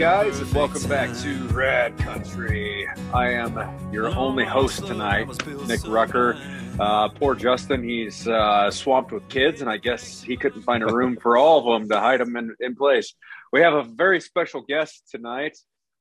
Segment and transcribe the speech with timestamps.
[0.00, 2.88] Guys, and welcome back to Rad Country.
[3.12, 5.28] I am your only host tonight,
[5.66, 6.38] Nick Rucker.
[6.80, 10.86] Uh, poor Justin, he's uh, swamped with kids, and I guess he couldn't find a
[10.86, 13.12] room for all of them to hide them in, in place.
[13.52, 15.58] We have a very special guest tonight,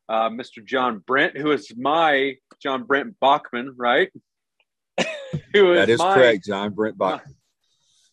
[0.07, 0.63] uh, Mr.
[0.63, 4.09] John Brent, who is my John Brent Bachman, right?
[5.53, 7.35] who is that is my, correct, John Brent Bachman.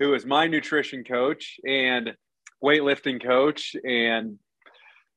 [0.01, 2.16] Who is my nutrition coach and
[2.61, 4.41] weightlifting coach and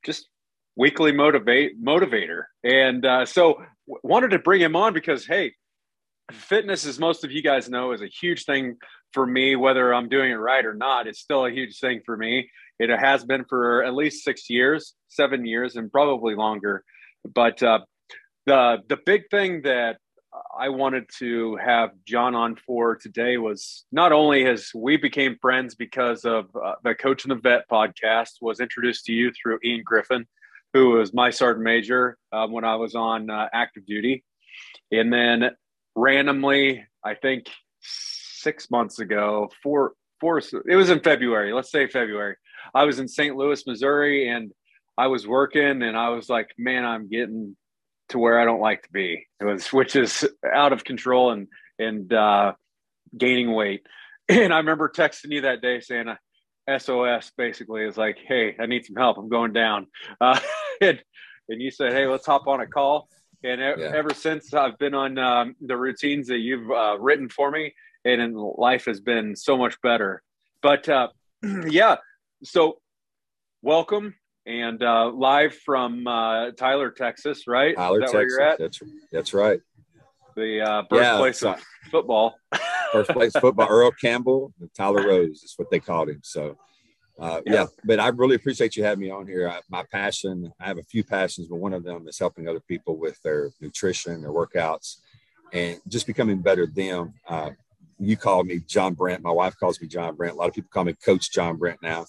[0.05, 0.27] just
[0.79, 2.43] weekly motivate motivator.
[2.63, 5.53] And uh, so w- wanted to bring him on because hey,
[6.31, 8.77] fitness, as most of you guys know, is a huge thing
[9.11, 9.57] for me.
[9.57, 12.49] Whether I'm doing it right or not, it's still a huge thing for me.
[12.79, 16.85] It has been for at least six years, seven years, and probably longer.
[17.35, 17.79] But uh,
[18.45, 19.97] the the big thing that
[20.57, 25.75] I wanted to have John on for today was not only as we became friends
[25.75, 29.83] because of uh, the Coach and the Vet podcast was introduced to you through Ian
[29.83, 30.25] Griffin,
[30.73, 34.23] who was my sergeant major uh, when I was on uh, active duty,
[34.91, 35.51] and then
[35.95, 37.45] randomly, I think
[37.81, 41.53] six months ago, four four it was in February.
[41.53, 42.35] Let's say February.
[42.73, 43.35] I was in St.
[43.35, 44.51] Louis, Missouri, and
[44.97, 47.55] I was working, and I was like, man, I'm getting
[48.09, 49.25] to where I don't like to be.
[49.39, 51.47] It was, which is out of control and
[51.77, 52.53] and uh,
[53.17, 53.81] gaining weight.
[54.29, 56.05] And I remember texting you that day saying,
[56.77, 59.17] "SOS." Basically, is like, "Hey, I need some help.
[59.17, 59.87] I'm going down."
[60.21, 60.39] Uh,
[60.81, 61.01] and
[61.49, 63.09] and you said, "Hey, let's hop on a call."
[63.43, 63.91] And yeah.
[63.95, 67.73] ever since I've been on um, the routines that you've uh, written for me,
[68.03, 70.21] and life has been so much better.
[70.61, 71.09] But uh,
[71.67, 71.97] yeah,
[72.43, 72.79] so
[73.61, 77.75] welcome and uh, live from uh, Tyler, Texas, right?
[77.75, 78.37] Tyler, Texas.
[78.57, 78.79] That's
[79.11, 79.59] that's right.
[80.35, 82.35] The uh, birthplace yeah, of football.
[82.91, 83.67] first place football.
[83.69, 86.21] Earl Campbell, Tyler Rose is what they called him.
[86.23, 86.57] So,
[87.19, 87.53] uh, yeah.
[87.53, 87.65] yeah.
[87.83, 89.49] but I really appreciate you having me on here.
[89.49, 92.59] I, my passion, I have a few passions, but one of them is helping other
[92.61, 94.97] people with their nutrition, their workouts,
[95.53, 97.13] and just becoming better them.
[97.27, 97.51] Uh,
[97.99, 99.23] you call me John Brent.
[99.23, 100.35] My wife calls me John Brent.
[100.35, 102.05] A lot of people call me Coach John Brent now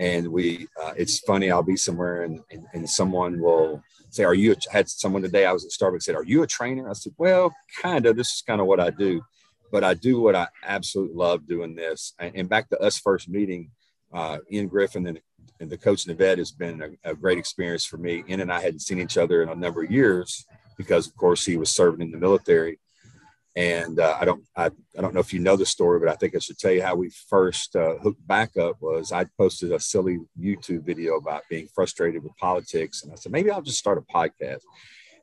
[0.00, 4.34] and we uh, it's funny i'll be somewhere and, and, and someone will say are
[4.34, 6.92] you a, had someone today i was at starbucks said are you a trainer i
[6.92, 9.22] said well kind of this is kind of what i do
[9.70, 13.28] but i do what i absolutely love doing this and, and back to us first
[13.28, 13.70] meeting
[14.12, 15.20] uh, ian griffin and,
[15.60, 18.40] and the coach and the vet has been a, a great experience for me ian
[18.40, 21.56] and i hadn't seen each other in a number of years because of course he
[21.56, 22.78] was serving in the military
[23.56, 26.14] and uh, I don't I, I don't know if you know the story, but I
[26.14, 29.72] think I should tell you how we first uh, hooked back up was I posted
[29.72, 33.78] a silly YouTube video about being frustrated with politics, and I said maybe I'll just
[33.78, 34.62] start a podcast.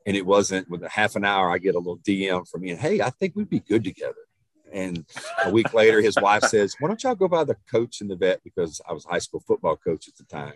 [0.06, 2.78] And it wasn't with a half an hour I get a little DM from and
[2.78, 4.27] hey I think we'd be good together.
[4.72, 5.04] And
[5.44, 8.16] a week later, his wife says, "Why don't y'all go by the coach and the
[8.16, 10.54] vet?" Because I was a high school football coach at the time,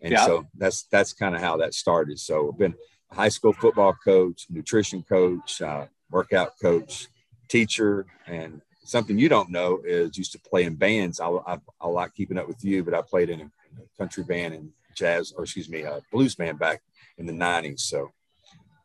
[0.00, 0.26] and yeah.
[0.26, 2.18] so that's that's kind of how that started.
[2.18, 2.74] So I've been
[3.10, 7.08] a high school football coach, nutrition coach, uh, workout coach,
[7.48, 11.20] teacher, and something you don't know is used to play in bands.
[11.20, 13.98] I, I, I like keeping up with you, but I played in a, in a
[13.98, 16.82] country band and jazz, or excuse me, a blues band back
[17.18, 17.80] in the '90s.
[17.80, 18.10] So,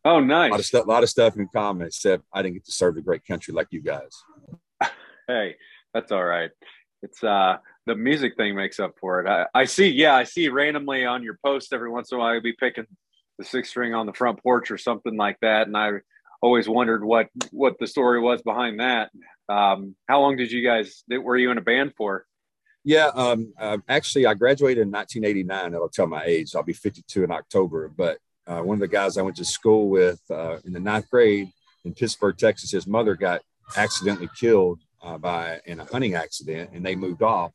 [0.03, 0.49] oh, nice.
[0.49, 2.71] A lot of stuff, a lot of stuff in common, except I didn't get to
[2.71, 4.11] serve the great country like you guys.
[5.27, 5.55] hey,
[5.93, 6.51] that's all right.
[7.01, 9.27] It's uh the music thing makes up for it.
[9.27, 12.33] I, I see, yeah, I see randomly on your post every once in a while
[12.33, 12.85] you'll be picking
[13.37, 15.91] the six string on the front porch or something like that, and I
[16.41, 19.11] always wondered what what the story was behind that.
[19.49, 22.25] Um, how long did you guys were you in a band for?
[22.83, 25.71] Yeah, um, uh, actually, I graduated in 1989.
[25.71, 26.55] That'll tell my age.
[26.55, 27.89] I'll be 52 in October.
[27.89, 31.09] But uh, one of the guys I went to school with uh, in the ninth
[31.09, 31.49] grade
[31.83, 33.41] in Pittsburg, Texas, his mother got
[33.75, 37.51] accidentally killed uh, by in a hunting accident, and they moved off.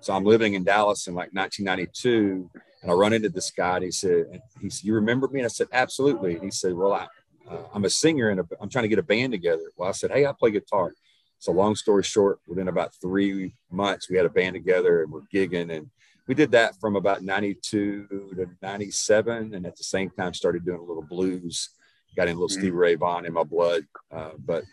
[0.00, 2.50] So I'm living in Dallas in like 1992,
[2.82, 4.26] and I run into this guy, and he said,
[4.60, 7.06] "He said, you remember me?" And I said, "Absolutely." And he said, "Well, I,
[7.48, 9.70] uh, I'm a singer and I'm trying to get a band together.
[9.76, 10.92] Well, I said, Hey, I play guitar.
[11.38, 15.20] So long story short, within about three months, we had a band together and we're
[15.32, 15.74] gigging.
[15.74, 15.90] And
[16.26, 19.54] we did that from about 92 to 97.
[19.54, 21.70] And at the same time started doing a little blues,
[22.16, 22.60] got in a little mm-hmm.
[22.60, 23.84] Stevie Ray Vaughan in my blood.
[24.10, 24.64] Uh, but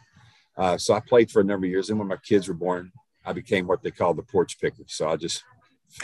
[0.58, 1.90] uh, so I played for a number of years.
[1.90, 2.92] And when my kids were born,
[3.26, 4.84] I became what they call the porch picker.
[4.88, 5.44] So I just,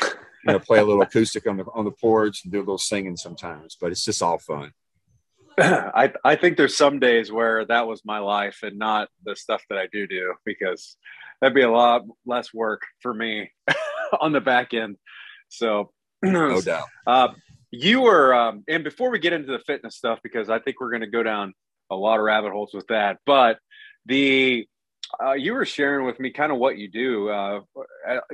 [0.02, 2.78] you know, play a little acoustic on the, on the porch and do a little
[2.78, 4.72] singing sometimes, but it's just all fun.
[5.60, 9.64] I I think there's some days where that was my life and not the stuff
[9.70, 10.98] that I do do because
[11.42, 13.50] that'd be a lot less work for me
[14.22, 14.98] on the back end.
[15.50, 15.92] So
[16.22, 16.86] no doubt.
[17.08, 17.30] Uh,
[17.72, 20.92] you were, um, and before we get into the fitness stuff, because I think we're
[20.92, 21.54] going to go down
[21.90, 23.60] a lot of rabbit holes with that, but
[24.08, 24.68] the
[25.24, 27.62] uh, you were sharing with me kind of what you do uh,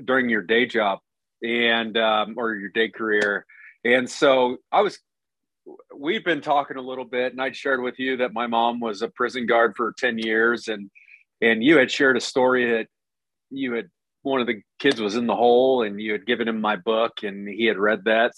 [0.03, 0.99] during your day job
[1.43, 3.45] and um, or your day career
[3.83, 4.97] And so I was,
[5.95, 9.01] we've been talking a little bit, and I'd shared with you that my mom was
[9.01, 10.67] a prison guard for 10 years.
[10.67, 10.89] And,
[11.41, 12.87] and you had shared a story that
[13.49, 13.89] you had,
[14.21, 17.23] one of the kids was in the hole and you had given him my book
[17.23, 18.31] and he had read that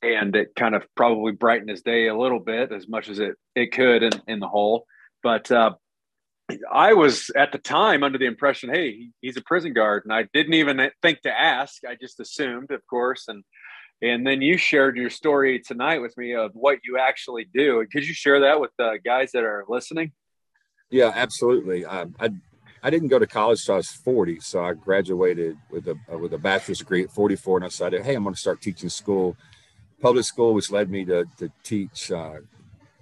[0.00, 3.34] and it kind of probably brightened his day a little bit as much as it,
[3.54, 4.86] it could in, in the hole.
[5.22, 5.74] But, uh,
[6.72, 10.28] I was at the time under the impression, hey, he's a prison guard, and I
[10.32, 11.84] didn't even think to ask.
[11.84, 13.42] I just assumed, of course, and
[14.02, 17.84] and then you shared your story tonight with me of what you actually do.
[17.90, 20.12] Could you share that with the guys that are listening?
[20.90, 21.84] Yeah, absolutely.
[21.84, 22.30] Um, I
[22.82, 26.18] I didn't go to college until I was 40, so I graduated with a uh,
[26.18, 28.88] with a bachelor's degree at 44, and I decided, hey, I'm going to start teaching
[28.88, 29.36] school,
[30.00, 32.38] public school, which led me to to teach uh,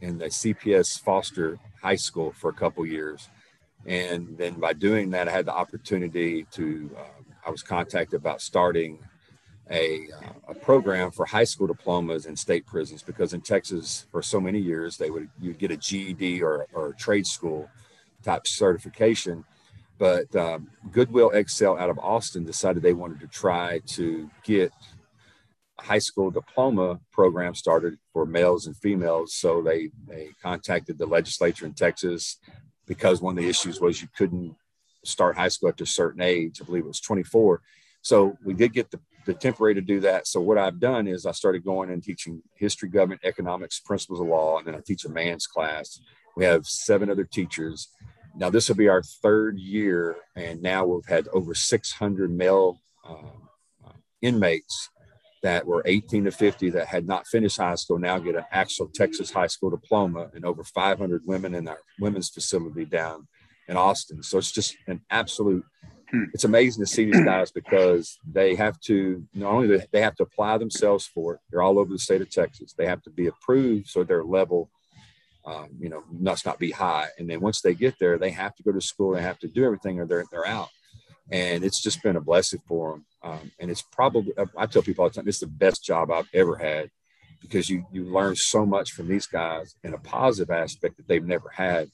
[0.01, 3.29] in the CPS Foster High School for a couple years
[3.87, 8.41] and then by doing that, I had the opportunity to, uh, I was contacted about
[8.41, 8.99] starting
[9.71, 14.23] a, uh, a program for high school diplomas in state prisons because in Texas for
[14.23, 17.69] so many years they would you'd get a GED or, or a trade school
[18.23, 19.45] type certification.
[19.97, 24.73] But um, Goodwill Excel out of Austin decided they wanted to try to get
[25.79, 29.35] a high school diploma program started for males and females.
[29.35, 32.39] So they they contacted the legislature in Texas
[32.87, 34.55] because one of the issues was you couldn't
[35.05, 36.61] start high school after a certain age.
[36.61, 37.61] I believe it was 24.
[38.03, 40.27] So we did get the, the temporary to do that.
[40.27, 44.27] So what I've done is I started going and teaching history, government, economics, principles of
[44.27, 46.01] law, and then I teach a man's class.
[46.37, 47.89] We have seven other teachers.
[48.37, 53.93] Now this will be our third year, and now we've had over 600 male uh,
[54.21, 54.91] inmates
[55.45, 58.89] that were 18 to 50 that had not finished high school now get an actual
[58.89, 63.29] Texas high school diploma, and over 500 women in our women's facility down
[63.69, 64.23] in Austin.
[64.23, 65.63] So it's just an absolute.
[66.11, 66.25] Hmm.
[66.33, 70.17] It's amazing to see these guys because they have to not only do they have
[70.17, 71.41] to apply themselves for it.
[71.51, 72.73] They're all over the state of Texas.
[72.73, 74.71] They have to be approved so their level,
[75.45, 77.09] um, you know, must not be high.
[77.19, 79.13] And then once they get there, they have to go to school.
[79.13, 80.71] They have to do everything, or they're they're out
[81.31, 83.07] and it's just been a blessing for them.
[83.23, 86.29] Um, and it's probably I tell people all the time it's the best job I've
[86.35, 86.91] ever had
[87.41, 91.25] because you you learn so much from these guys in a positive aspect that they've
[91.25, 91.91] never had,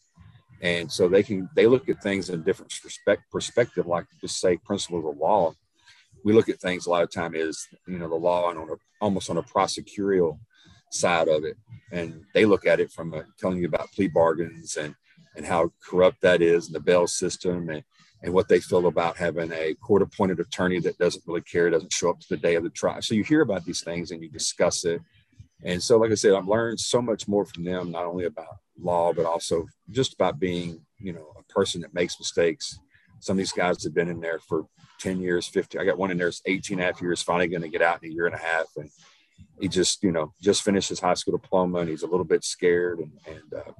[0.60, 4.40] and so they can they look at things in a different perspective perspective like just
[4.40, 5.54] say principles of law.
[6.24, 8.70] We look at things a lot of time is you know the law and on
[8.70, 10.38] a, almost on a prosecutorial
[10.90, 11.56] side of it,
[11.92, 14.96] and they look at it from a, telling you about plea bargains and
[15.36, 17.84] and how corrupt that is and the bail system and
[18.22, 21.92] and what they feel about having a court appointed attorney that doesn't really care, doesn't
[21.92, 23.00] show up to the day of the trial.
[23.00, 25.00] So you hear about these things and you discuss it.
[25.62, 28.56] And so, like I said, I've learned so much more from them, not only about
[28.78, 32.78] law, but also just about being, you know, a person that makes mistakes.
[33.20, 34.66] Some of these guys have been in there for
[35.00, 35.78] 10 years, 50.
[35.78, 37.82] I got one in there that's 18 and a half years, finally going to get
[37.82, 38.66] out in a year and a half.
[38.76, 38.88] And
[39.60, 42.44] he just, you know, just finished his high school diploma and he's a little bit
[42.44, 43.00] scared.
[43.00, 43.72] And, and uh,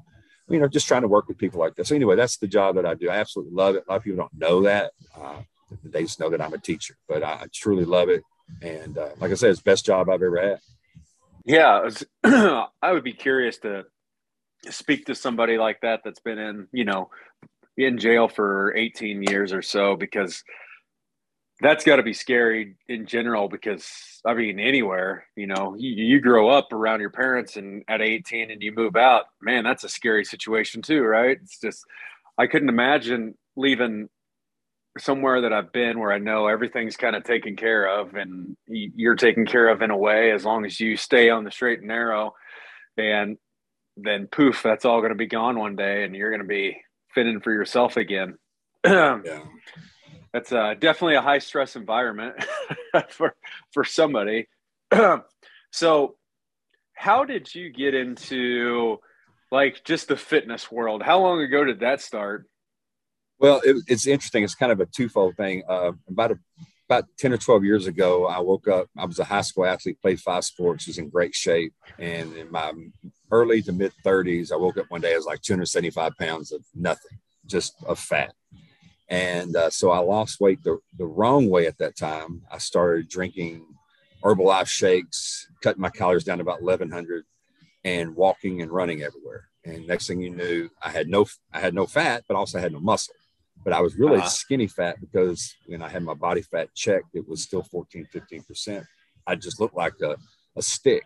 [0.51, 1.89] you know, just trying to work with people like this.
[1.89, 3.09] So anyway, that's the job that I do.
[3.09, 3.85] I absolutely love it.
[3.87, 4.93] A lot of people don't know that.
[5.19, 5.43] Uh,
[5.85, 8.25] they just know that I'm a teacher, but I truly love it.
[8.61, 10.59] And uh, like I said, it's best job I've ever had.
[11.45, 11.89] Yeah,
[12.83, 13.85] I would be curious to
[14.69, 17.11] speak to somebody like that that's been in, you know,
[17.77, 20.43] in jail for 18 years or so because
[21.61, 26.21] that's got to be scary in general because I mean anywhere you know you, you
[26.21, 29.89] grow up around your parents and at 18 and you move out man that's a
[29.89, 31.39] scary situation too right?
[31.43, 31.85] It's just
[32.39, 34.09] I couldn't imagine leaving
[34.99, 39.15] somewhere that I've been where I know everything's kind of taken care of and you're
[39.15, 41.89] taken care of in a way as long as you stay on the straight and
[41.89, 42.35] narrow.
[42.97, 43.37] And
[43.97, 46.81] then poof that's all going to be gone one day and you're going to be
[47.15, 48.39] fitting for yourself again.
[49.25, 49.43] Yeah
[50.33, 52.37] that's uh, definitely a high stress environment
[53.09, 53.35] for
[53.73, 54.49] for somebody.
[55.73, 56.17] so,
[56.93, 58.99] how did you get into
[59.51, 61.03] like just the fitness world?
[61.03, 62.47] How long ago did that start?
[63.39, 64.45] Well, it, it's interesting.
[64.45, 65.63] It's kind of a twofold thing.
[65.69, 66.39] Uh, about a,
[66.89, 68.87] about ten or twelve years ago, I woke up.
[68.97, 72.53] I was a high school athlete, played five sports, was in great shape, and in
[72.53, 72.73] my
[73.33, 75.13] early to mid thirties, I woke up one day.
[75.13, 78.33] I was like two hundred seventy five pounds of nothing, just of fat
[79.11, 82.43] and uh, so I lost weight the, the wrong way at that time.
[82.51, 83.67] I started drinking
[84.23, 87.25] Herbalife shakes, cutting my calories down to about 1100
[87.85, 89.49] and walking and running everywhere.
[89.65, 92.73] And next thing you knew, I had no, I had no fat, but also had
[92.73, 93.15] no muscle.
[93.65, 94.29] But I was really uh-huh.
[94.29, 98.87] skinny fat because when I had my body fat checked, it was still 14, 15%.
[99.27, 100.17] I just looked like a,
[100.57, 101.05] a stick.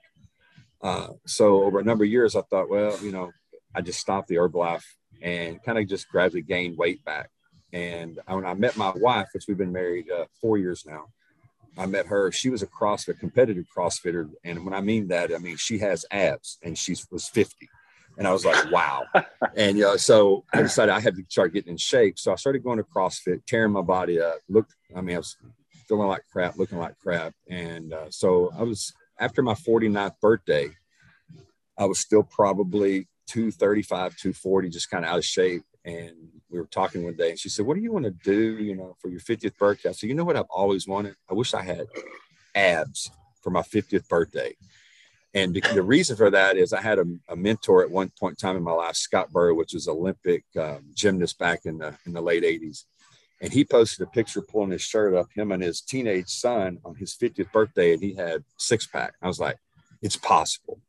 [0.83, 3.33] Uh, so over a number of years, I thought, well, you know,
[3.75, 4.85] I just stopped the Herbalife
[5.23, 7.31] and kind of just gradually gained weight back.
[7.75, 11.07] And when I met my wife, which we've been married uh, four years now,
[11.77, 12.31] I met her.
[12.31, 16.07] She was a CrossFit competitive CrossFitter, and when I mean that, I mean she has
[16.13, 17.69] abs, and she was 50.
[18.17, 19.07] And I was like, wow.
[19.57, 22.17] and you know, so I decided I had to start getting in shape.
[22.17, 24.39] So I started going to CrossFit, tearing my body up.
[24.49, 25.37] Looked, I mean, I was
[25.89, 27.35] feeling like crap, looking like crap.
[27.51, 30.71] And uh, so I was after my 49th birthday,
[31.77, 35.65] I was still probably 235, 240, just kind of out of shape.
[35.85, 36.15] And
[36.51, 38.75] we were talking one day and she said, What do you want to do, you
[38.75, 39.91] know, for your 50th birthday?
[39.91, 41.17] I said, You know what I've always wanted?
[41.31, 41.87] I wish I had
[42.55, 43.11] abs
[43.43, 44.55] for my 50th birthday.
[45.35, 48.37] And the reason for that is I had a, a, mentor at one point in
[48.37, 52.13] time in my life, Scott Burrow, which was Olympic um, gymnast back in the in
[52.13, 52.85] the late 80s.
[53.43, 56.95] And he posted a picture pulling his shirt up, him and his teenage son on
[56.95, 59.15] his 50th birthday, and he had six pack.
[59.21, 59.59] I was like,
[60.01, 60.81] it's possible.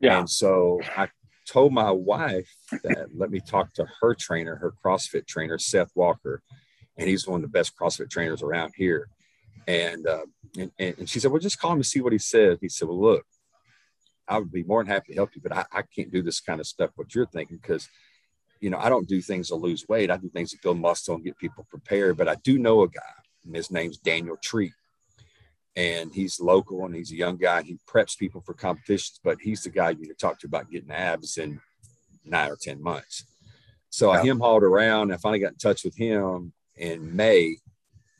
[0.00, 0.20] Yeah.
[0.20, 1.08] And so I
[1.48, 6.42] told my wife that let me talk to her trainer, her CrossFit trainer, Seth Walker,
[6.96, 9.08] and he's one of the best CrossFit trainers around here.
[9.66, 10.26] And, uh,
[10.56, 12.58] and, and she said, well, just call him to see what he says.
[12.60, 13.24] He said, well, look,
[14.26, 16.40] I would be more than happy to help you, but I, I can't do this
[16.40, 17.88] kind of stuff, what you're thinking, because,
[18.60, 20.10] you know, I don't do things to lose weight.
[20.10, 22.16] I do things to build muscle and get people prepared.
[22.16, 23.00] But I do know a guy,
[23.44, 24.72] and his name's Daniel Treat.
[25.78, 27.62] And he's local and he's a young guy.
[27.62, 30.70] He preps people for competitions, but he's the guy you need to talk to about
[30.70, 31.60] getting abs in
[32.24, 33.24] nine or 10 months.
[33.90, 34.10] So.
[34.10, 35.12] I him hauled around.
[35.12, 37.56] I finally got in touch with him in May,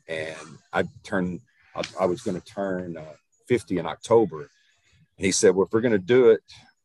[0.07, 0.37] and
[0.71, 1.41] I turned,
[1.75, 3.13] I, I was going to turn uh,
[3.47, 4.49] 50 in October
[5.19, 6.41] and he said, Well, if we're going to do it,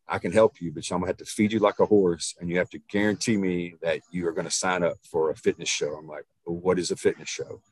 [0.09, 2.35] I can help you, but I'm going to have to feed you like a horse.
[2.39, 5.37] And you have to guarantee me that you are going to sign up for a
[5.37, 5.95] fitness show.
[5.95, 7.63] I'm like, well, What is a fitness show?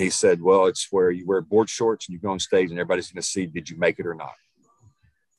[0.00, 2.78] He said, Well, it's where you wear board shorts and you go on stage and
[2.78, 4.34] everybody's going to see, did you make it or not?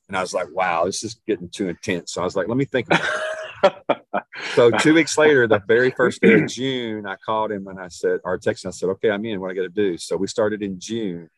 [0.08, 2.14] And I was like, Wow, this is getting too intense.
[2.14, 4.08] So I was like, Let me think about it.
[4.56, 7.90] so two weeks later, the very first day of June, I called him and I
[7.90, 9.40] said, our text, I said, okay, I'm in.
[9.40, 10.00] What I got to do?
[10.00, 11.30] So we started in June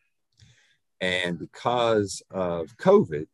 [1.00, 3.26] and because of COVID,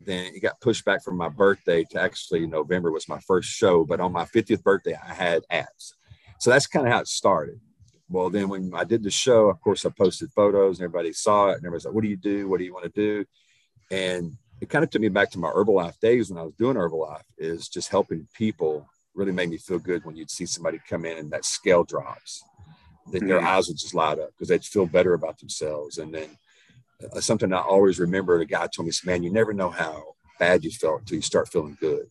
[0.00, 3.84] then it got pushed back from my birthday to actually November was my first show.
[3.84, 5.94] But on my 50th birthday, I had abs.
[6.40, 7.60] So that's kind of how it started.
[8.08, 11.48] Well, then when I did the show, of course, I posted photos and everybody saw
[11.48, 11.56] it.
[11.56, 12.48] And everybody's like, what do you do?
[12.48, 13.24] What do you want to do?
[13.90, 16.76] And it kind of took me back to my Herbalife days when I was doing
[16.76, 21.04] Herbalife, is just helping people really made me feel good when you'd see somebody come
[21.04, 22.44] in and that scale drops.
[23.10, 23.28] Then mm-hmm.
[23.28, 25.98] their eyes would just light up because they'd feel better about themselves.
[25.98, 26.36] And then
[27.12, 28.38] uh, something I always remember.
[28.38, 31.48] The guy told me, "Man, you never know how bad you felt until you start
[31.48, 32.10] feeling good."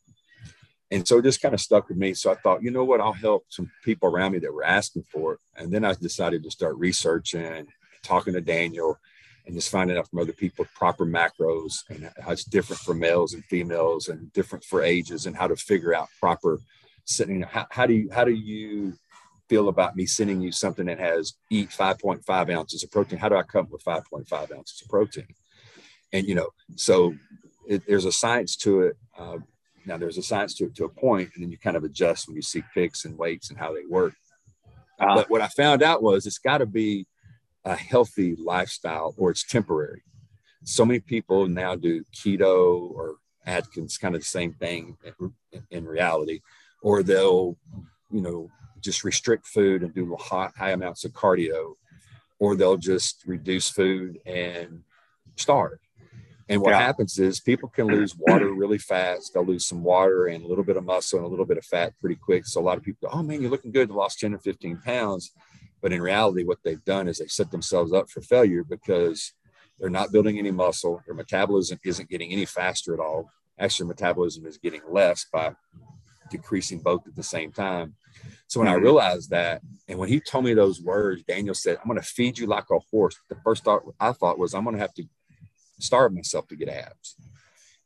[0.92, 2.14] And so it just kind of stuck with me.
[2.14, 5.04] So I thought, you know what, I'll help some people around me that were asking
[5.12, 5.40] for it.
[5.58, 7.68] And then I decided to start researching,
[8.04, 8.98] talking to Daniel,
[9.46, 13.34] and just finding out from other people proper macros and how it's different for males
[13.34, 16.60] and females and different for ages and how to figure out proper
[17.06, 17.42] setting.
[17.44, 18.94] How, how do you how do you
[19.48, 23.20] feel about me sending you something that has eat 5.5 ounces of protein?
[23.20, 25.28] How do I come with 5.5 ounces of protein?
[26.12, 27.14] And, you know, so
[27.68, 28.98] it, there's a science to it.
[29.18, 29.38] Uh,
[29.86, 32.28] now there's a science to it to a point, and then you kind of adjust
[32.28, 34.14] when you see pics and weights and how they work.
[35.00, 37.06] Uh, but what I found out was it's got to be
[37.66, 40.04] a healthy lifestyle or it's temporary.
[40.64, 43.16] So many people now do keto or
[43.46, 45.34] Atkins, kind of the same thing in,
[45.70, 46.42] in reality,
[46.82, 47.58] or they'll,
[48.12, 48.50] you know,
[48.80, 51.74] just restrict food and do high, high amounts of cardio,
[52.40, 54.82] or they'll just reduce food and
[55.36, 55.80] starve.
[56.48, 56.80] And what yeah.
[56.80, 59.34] happens is people can lose water really fast.
[59.34, 61.66] They'll lose some water and a little bit of muscle and a little bit of
[61.66, 62.46] fat pretty quick.
[62.46, 63.90] So a lot of people go, oh man, you're looking good.
[63.90, 65.32] You lost 10 or 15 pounds.
[65.82, 69.34] But in reality, what they've done is they set themselves up for failure because
[69.80, 71.02] they're not building any muscle.
[71.06, 73.30] Their metabolism isn't getting any faster at all.
[73.60, 75.54] Actually, metabolism is getting less by
[76.30, 77.96] decreasing both at the same time.
[78.48, 78.80] So when mm-hmm.
[78.80, 82.06] I realized that, and when he told me those words, Daniel said, I'm going to
[82.06, 83.18] feed you like a horse.
[83.30, 85.04] The first thought I thought was, I'm going to have to
[85.80, 87.16] starve myself to get abs.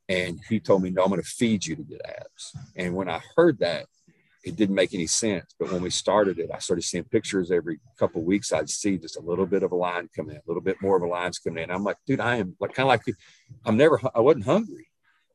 [0.07, 2.55] And he told me, No, I'm going to feed you to get abs.
[2.75, 3.85] And when I heard that,
[4.43, 5.53] it didn't make any sense.
[5.59, 8.53] But when we started it, I started seeing pictures every couple weeks.
[8.53, 10.95] I'd see just a little bit of a line come in, a little bit more
[10.95, 11.69] of a lines coming in.
[11.69, 13.15] I'm like, dude, I am like kind of like
[13.65, 14.87] I'm never, I wasn't hungry,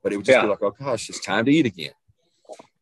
[0.03, 0.43] but it would just yeah.
[0.43, 1.93] be like, oh gosh, it's time to eat again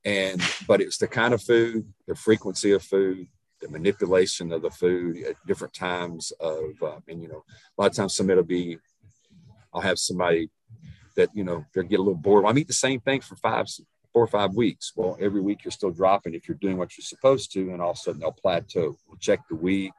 [0.05, 3.27] and but it's the kind of food the frequency of food
[3.61, 7.45] the manipulation of the food at different times of uh, and you know
[7.79, 8.79] a lot of times somebody will be
[9.73, 10.51] i'll have somebody
[11.17, 12.45] that you know they'll get a little bored.
[12.45, 13.67] Well, i eat the same thing for five
[14.13, 14.93] four or five weeks.
[14.97, 17.91] Well every week you're still dropping if you're doing what you're supposed to and all
[17.91, 18.97] of a sudden they'll plateau.
[19.09, 19.93] We'll check the week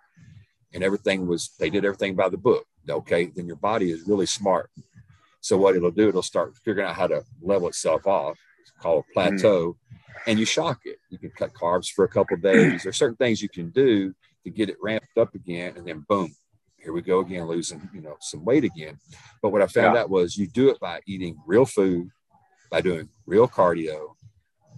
[0.74, 2.66] and everything was they did everything by the book.
[2.90, 4.70] Okay then your body is really smart.
[5.42, 8.38] So what it'll do it'll start figuring out how to level itself off.
[8.62, 9.76] It's called a plateau mm
[10.26, 11.00] and you shock it.
[11.10, 12.84] You can cut carbs for a couple days.
[12.84, 14.14] There's certain things you can do
[14.44, 16.34] to get it ramped up again, and then boom,
[16.84, 18.98] here we go again, losing, you know, some weight again.
[19.42, 20.02] But what I found yeah.
[20.02, 22.10] out was you do it by eating real food,
[22.70, 24.16] by doing real cardio,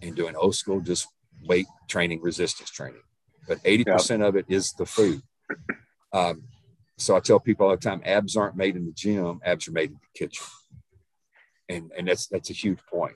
[0.02, 1.08] and doing old school just
[1.44, 3.02] weight training, resistance training.
[3.48, 4.26] But 80% yeah.
[4.26, 5.22] of it is the food.
[6.14, 6.44] Um,
[6.98, 9.74] so I tell people all the time, abs aren't made in the gym, abs are
[9.74, 10.46] made in the kitchen.
[11.68, 13.16] And and that's that's a huge point.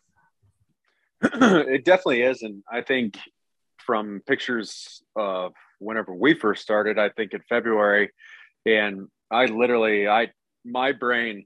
[1.21, 2.41] it definitely is.
[2.41, 3.17] And I think
[3.77, 8.11] from pictures of whenever we first started, I think in February,
[8.69, 10.29] and I literally, I
[10.65, 11.45] my brain,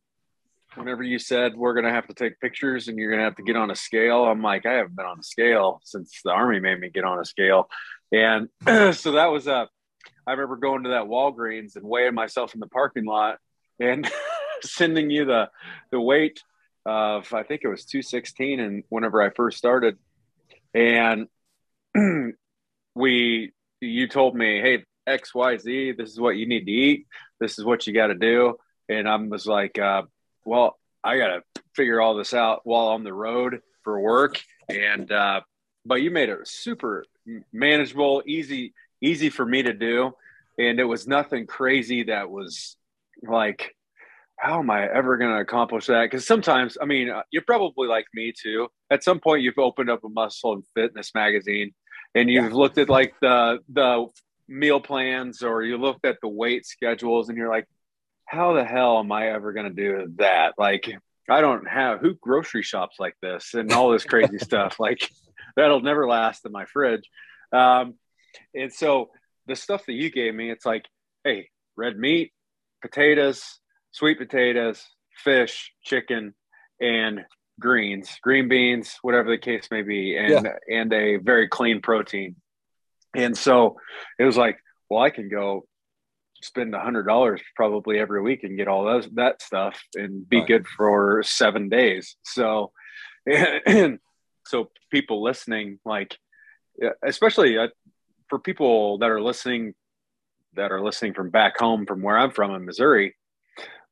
[0.75, 3.55] whenever you said we're gonna have to take pictures and you're gonna have to get
[3.55, 6.79] on a scale, I'm like, I haven't been on a scale since the army made
[6.79, 7.69] me get on a scale,
[8.11, 8.49] and
[8.95, 9.67] so that was a.
[10.25, 13.39] I remember going to that Walgreens and weighing myself in the parking lot
[13.79, 14.09] and
[14.61, 15.49] sending you the
[15.91, 16.41] the weight
[16.85, 19.97] of I think it was 216 and whenever I first started
[20.73, 21.27] and
[22.95, 27.07] we you told me hey xyz this is what you need to eat
[27.39, 28.55] this is what you got to do
[28.89, 30.03] and i was like uh,
[30.45, 31.41] well i gotta
[31.75, 35.41] figure all this out while on the road for work and uh,
[35.85, 37.05] but you made it super
[37.51, 40.11] manageable easy easy for me to do
[40.57, 42.77] and it was nothing crazy that was
[43.23, 43.75] like
[44.37, 46.03] how am I ever going to accomplish that?
[46.03, 48.67] Because sometimes, I mean, uh, you're probably like me too.
[48.89, 51.73] At some point, you've opened up a muscle and fitness magazine,
[52.13, 52.57] and you've yeah.
[52.57, 54.07] looked at like the the
[54.47, 57.67] meal plans, or you looked at the weight schedules, and you're like,
[58.25, 60.53] how the hell am I ever going to do that?
[60.57, 60.89] Like,
[61.29, 64.79] I don't have who grocery shops like this and all this crazy stuff.
[64.79, 65.09] Like,
[65.55, 67.09] that'll never last in my fridge.
[67.51, 67.95] Um,
[68.53, 69.11] and so
[69.47, 70.85] the stuff that you gave me, it's like,
[71.23, 72.33] hey, red meat,
[72.81, 73.59] potatoes,
[73.91, 74.83] sweet potatoes,
[75.15, 76.33] fish, chicken,
[76.81, 77.21] and
[77.59, 80.55] greens, green beans, whatever the case may be, and yeah.
[80.69, 82.35] and a very clean protein.
[83.15, 83.77] And so
[84.17, 85.65] it was like, well, I can go
[86.41, 90.39] spend a hundred dollars probably every week and get all those that stuff and be
[90.39, 90.47] right.
[90.47, 92.15] good for seven days.
[92.23, 92.71] So,
[93.25, 93.99] and
[94.45, 96.17] so people listening, like,
[97.03, 97.67] especially uh,
[98.29, 99.73] for people that are listening,
[100.55, 103.15] that are listening from back home, from where I'm from in Missouri,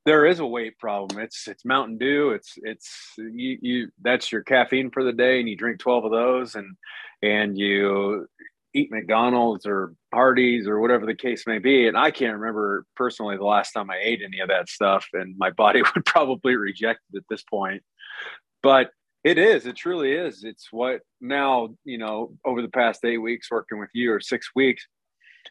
[0.06, 1.20] there is a weight problem.
[1.20, 2.32] It's it's Mountain Dew.
[2.32, 6.12] It's it's you you that's your caffeine for the day, and you drink twelve of
[6.12, 6.76] those, and
[7.22, 8.28] and you
[8.74, 11.88] eat McDonald's or parties or whatever the case may be.
[11.88, 15.36] And I can't remember personally the last time I ate any of that stuff, and
[15.38, 17.84] my body would probably reject it at this point.
[18.64, 18.92] But
[19.24, 19.66] it is.
[19.66, 20.44] It truly is.
[20.44, 24.50] It's what now you know over the past eight weeks working with you or six
[24.56, 24.88] weeks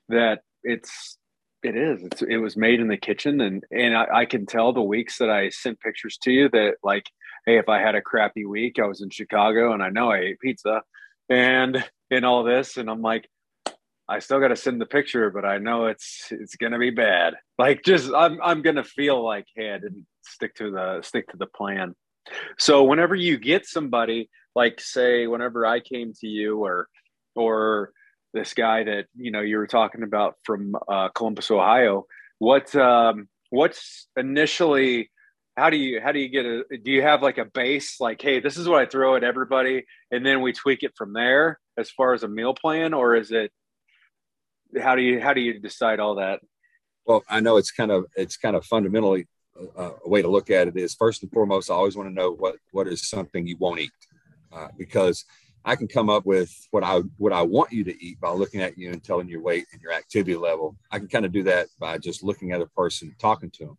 [0.08, 1.18] that it's
[1.62, 2.02] it is.
[2.02, 5.18] It's, it was made in the kitchen, and and I, I, can tell the weeks
[5.18, 7.06] that I sent pictures to you that like,
[7.46, 10.18] hey, if I had a crappy week, I was in Chicago and I know I
[10.18, 10.82] ate pizza,
[11.30, 13.28] and in all this, and I'm like,
[14.08, 17.34] I still got to send the picture, but I know it's it's gonna be bad.
[17.58, 21.36] Like, just I'm I'm gonna feel like, hey, I didn't stick to the stick to
[21.36, 21.94] the plan.
[22.58, 26.88] So whenever you get somebody, like say, whenever I came to you, or
[27.36, 27.92] or
[28.34, 32.06] this guy that you know you were talking about from uh, Columbus, Ohio.
[32.40, 35.10] What um, what's initially
[35.60, 38.20] how do you how do you get a do you have like a base like
[38.20, 41.60] hey this is what I throw at everybody and then we tweak it from there
[41.76, 43.52] as far as a meal plan or is it
[44.78, 46.40] how do you how do you decide all that?
[47.06, 49.26] Well, I know it's kind of it's kind of fundamentally
[49.76, 52.14] uh, a way to look at it is first and foremost I always want to
[52.14, 53.90] know what what is something you won't eat
[54.52, 55.24] uh, because
[55.64, 58.60] I can come up with what I what I want you to eat by looking
[58.60, 60.76] at you and telling your weight and your activity level.
[60.90, 63.78] I can kind of do that by just looking at a person, talking to them.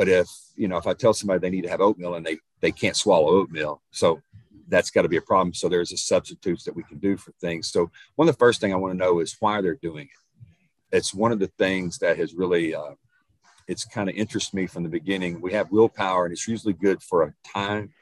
[0.00, 2.38] But if you know, if I tell somebody they need to have oatmeal and they
[2.60, 4.22] they can't swallow oatmeal, so
[4.66, 5.52] that's got to be a problem.
[5.52, 7.68] So there's a substitutes that we can do for things.
[7.70, 10.96] So one of the first thing I want to know is why they're doing it.
[10.96, 12.94] It's one of the things that has really uh,
[13.68, 15.38] it's kind of interested me from the beginning.
[15.38, 17.92] We have willpower, and it's usually good for a time,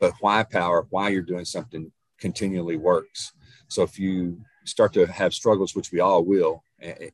[0.00, 0.86] but why power?
[0.88, 3.34] Why you're doing something continually works.
[3.68, 6.64] So if you start to have struggles, which we all will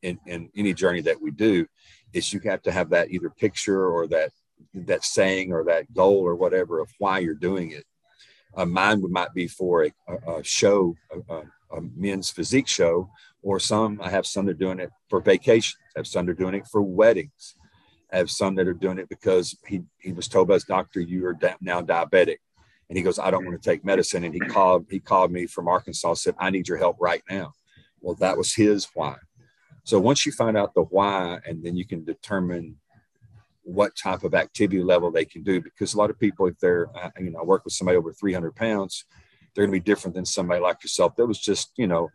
[0.02, 1.66] in, in any journey that we do,
[2.12, 4.30] is you have to have that either picture or that
[4.74, 7.84] that saying or that goal or whatever of why you're doing it.
[8.54, 9.92] Uh, mine might be for a,
[10.28, 10.94] a show,
[11.28, 11.42] a,
[11.76, 13.08] a, men's physique show,
[13.42, 15.76] or some I have some that are doing it for vacations.
[15.96, 17.54] I have some that are doing it for weddings.
[18.12, 21.00] I have some that are doing it because he, he was told by his doctor,
[21.00, 22.38] you are now diabetic
[22.90, 24.24] and he goes, I don't want to take medicine.
[24.24, 27.52] And he called, he called me from Arkansas, said, I need your help right now.
[28.00, 29.16] Well, that was his why.
[29.84, 32.76] So once you find out the why, and then you can determine
[33.62, 36.88] what type of activity level they can do, because a lot of people, if they're,
[37.18, 39.04] you know, I work with somebody over 300 pounds,
[39.54, 42.08] they're going to be different than somebody like yourself that was just, you know,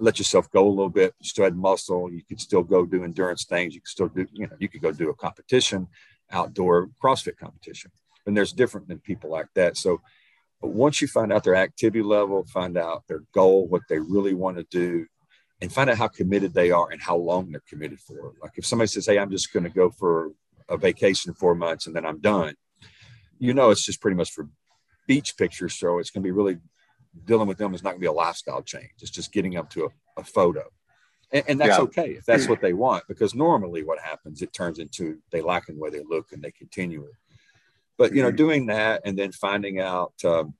[0.00, 2.12] let yourself go a little bit, You still had muscle.
[2.12, 3.74] You could still go do endurance things.
[3.74, 5.86] You could still do, you know, you could go do a competition,
[6.32, 7.92] outdoor CrossFit competition.
[8.26, 9.76] And there's different than people like that.
[9.76, 10.00] So
[10.60, 14.56] once you find out their activity level, find out their goal, what they really want
[14.56, 15.06] to do,
[15.60, 18.34] and find out how committed they are and how long they're committed for.
[18.40, 20.32] Like if somebody says, Hey, I'm just going to go for
[20.68, 22.54] a vacation four months and then I'm done,
[23.38, 24.48] you know, it's just pretty much for
[25.06, 25.74] beach pictures.
[25.74, 26.58] So it's going to be really
[27.24, 28.90] dealing with them is not going to be a lifestyle change.
[29.00, 30.64] It's just getting up to a, a photo.
[31.32, 31.84] And, and that's yeah.
[31.84, 35.68] okay if that's what they want, because normally what happens, it turns into they like
[35.68, 37.12] in the way they look and they continue it.
[37.96, 38.36] But, you know, mm-hmm.
[38.36, 40.54] doing that and then finding out, um,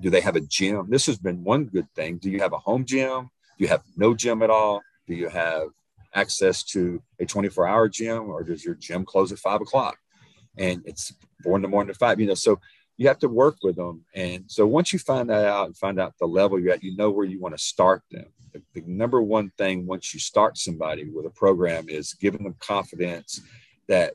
[0.00, 0.88] do they have a gym?
[0.88, 2.18] This has been one good thing.
[2.18, 3.30] Do you have a home gym?
[3.58, 4.82] Do you have no gym at all?
[5.06, 5.68] Do you have
[6.14, 9.98] access to a 24 hour gym or does your gym close at five o'clock?
[10.56, 12.60] And it's four in the morning to five, you know, so
[12.96, 14.04] you have to work with them.
[14.14, 16.96] And so once you find that out and find out the level you're at, you
[16.96, 18.26] know where you want to start them.
[18.52, 22.56] The, the number one thing once you start somebody with a program is giving them
[22.60, 23.40] confidence
[23.88, 24.14] that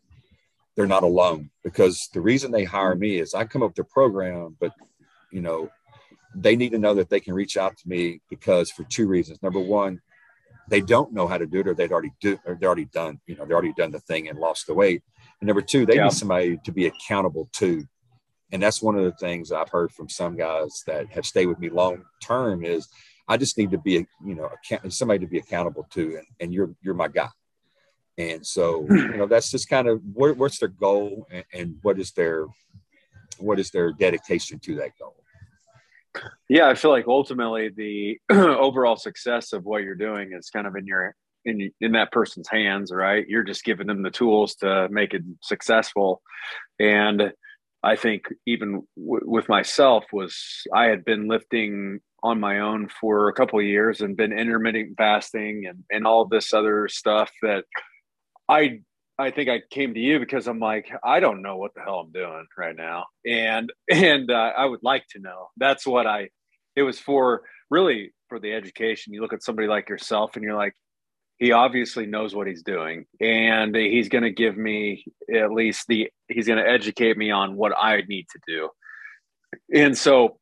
[0.76, 1.50] they're not alone.
[1.64, 4.74] Because the reason they hire me is I come up with a program, but
[5.32, 5.70] you know,
[6.36, 9.42] they need to know that they can reach out to me because for two reasons.
[9.42, 10.02] Number one,
[10.70, 13.20] they don't know how to do it or they'd already do or they're already done,
[13.28, 15.04] you know, they're already done the thing and lost the weight.
[15.42, 16.06] And number two, they yeah.
[16.06, 17.86] need somebody to be accountable to
[18.54, 21.58] and that's one of the things I've heard from some guys that have stayed with
[21.58, 22.88] me long term is
[23.28, 26.28] I just need to be a, you know account- somebody to be accountable to, and,
[26.40, 27.30] and you're you're my guy.
[28.20, 32.00] And so you know that's just kind of what, what's their goal and, and what
[32.00, 32.46] is their
[33.40, 35.16] what is their dedication to that goal.
[36.50, 40.76] Yeah, I feel like ultimately the overall success of what you're doing is kind of
[40.76, 43.28] in your in in that person's hands, right?
[43.28, 46.22] You're just giving them the tools to make it successful,
[46.80, 47.34] and
[47.84, 53.28] I think even w- with myself was I had been lifting on my own for
[53.28, 57.66] a couple of years and been intermittent fasting and, and all this other stuff that
[58.48, 58.80] I
[59.20, 62.00] I think I came to you because I'm like I don't know what the hell
[62.00, 63.06] I'm doing right now.
[63.26, 65.50] And and uh, I would like to know.
[65.58, 66.30] That's what I
[66.76, 69.14] it was for really for the education.
[69.14, 70.74] You look at somebody like yourself and you're like
[71.40, 76.10] he obviously knows what he's doing and he's going to give me at least the
[76.28, 78.70] he's going to educate me on what i need to do.
[79.74, 80.40] And so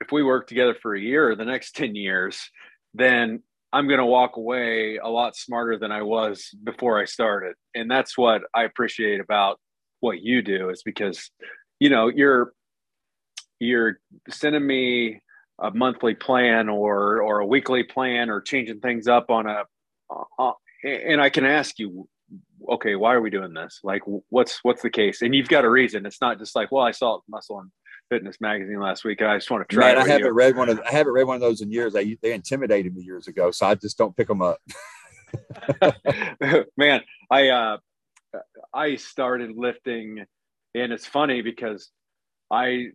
[0.00, 2.50] if we work together for a year the next 10 years
[2.94, 7.54] then i'm going to walk away a lot smarter than i was before i started
[7.74, 9.58] and that's what i appreciate about
[10.00, 11.30] what you do is because
[11.80, 12.52] you know you're
[13.60, 15.20] you're sending me
[15.60, 19.64] a monthly plan or or a weekly plan or changing things up on a
[20.38, 20.52] uh,
[20.84, 22.08] and I can ask you,
[22.68, 23.80] okay, why are we doing this?
[23.82, 25.22] Like, what's what's the case?
[25.22, 26.06] And you've got a reason.
[26.06, 27.70] It's not just like, well, I saw Muscle and
[28.10, 29.92] Fitness magazine last week, I just want to try.
[29.92, 30.32] Man, I haven't you.
[30.32, 31.92] read one of I haven't read one of those in years.
[31.92, 34.60] They they intimidated me years ago, so I just don't pick them up.
[36.76, 37.76] Man, I uh,
[38.72, 40.24] I started lifting,
[40.74, 41.90] and it's funny because
[42.50, 42.86] I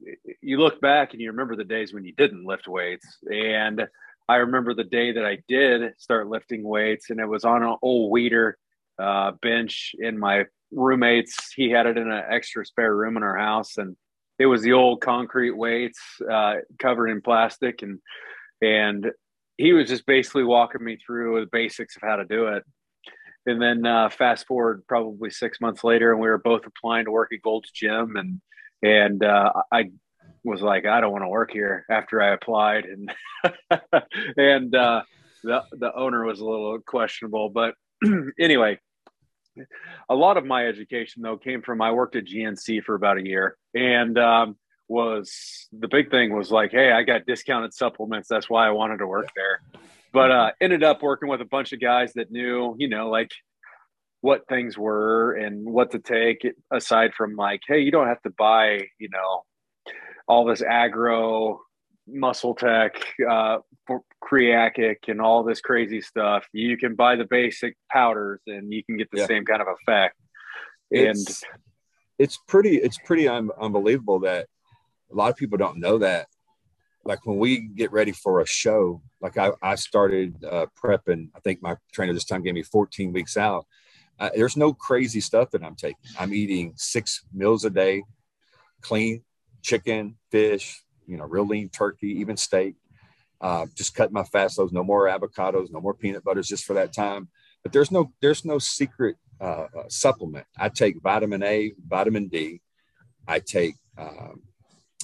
[0.41, 3.87] you look back and you remember the days when you didn't lift weights, and
[4.27, 7.75] I remember the day that I did start lifting weights, and it was on an
[7.81, 8.53] old Weider
[8.97, 11.53] uh, bench in my roommates.
[11.53, 13.95] He had it in an extra spare room in our house, and
[14.39, 17.99] it was the old concrete weights uh, covered in plastic, and
[18.61, 19.11] and
[19.57, 22.63] he was just basically walking me through the basics of how to do it.
[23.45, 27.11] And then uh, fast forward probably six months later, and we were both applying to
[27.11, 28.41] work at Gold's Gym, and
[28.81, 29.91] and uh, I
[30.43, 33.11] was like, I don't want to work here after I applied, and
[34.37, 35.03] and uh,
[35.43, 37.75] the the owner was a little questionable, but
[38.39, 38.79] anyway,
[40.09, 43.25] a lot of my education though came from I worked at GNC for about a
[43.25, 48.27] year, and um, was the big thing was like, hey, I got discounted supplements.
[48.29, 49.61] That's why I wanted to work there,
[50.11, 53.31] but uh, ended up working with a bunch of guys that knew, you know, like
[54.23, 58.29] what things were and what to take aside from like hey you don't have to
[58.29, 59.43] buy you know
[60.29, 61.59] all this agro
[62.07, 62.95] muscle tech
[63.29, 68.73] uh for creacic and all this crazy stuff you can buy the basic powders and
[68.73, 69.27] you can get the yeah.
[69.27, 70.15] same kind of effect.
[70.91, 71.43] And it's,
[72.19, 74.47] it's pretty it's pretty un- unbelievable that
[75.11, 76.27] a lot of people don't know that.
[77.05, 81.39] Like when we get ready for a show like i, I started uh, prepping i
[81.41, 83.65] think my trainer this time gave me 14 weeks out.
[84.19, 85.97] Uh, there's no crazy stuff that i'm taking.
[86.19, 88.03] I'm eating six meals a day
[88.81, 89.23] clean
[89.63, 92.75] chicken, fish, you know, real lean turkey, even steak.
[93.41, 94.71] Uh, just cut my fast loads.
[94.71, 97.27] No more avocados, no more peanut butters, just for that time.
[97.61, 100.45] But there's no there's no secret uh, uh, supplement.
[100.57, 102.61] I take vitamin A, vitamin D.
[103.27, 104.41] I take um,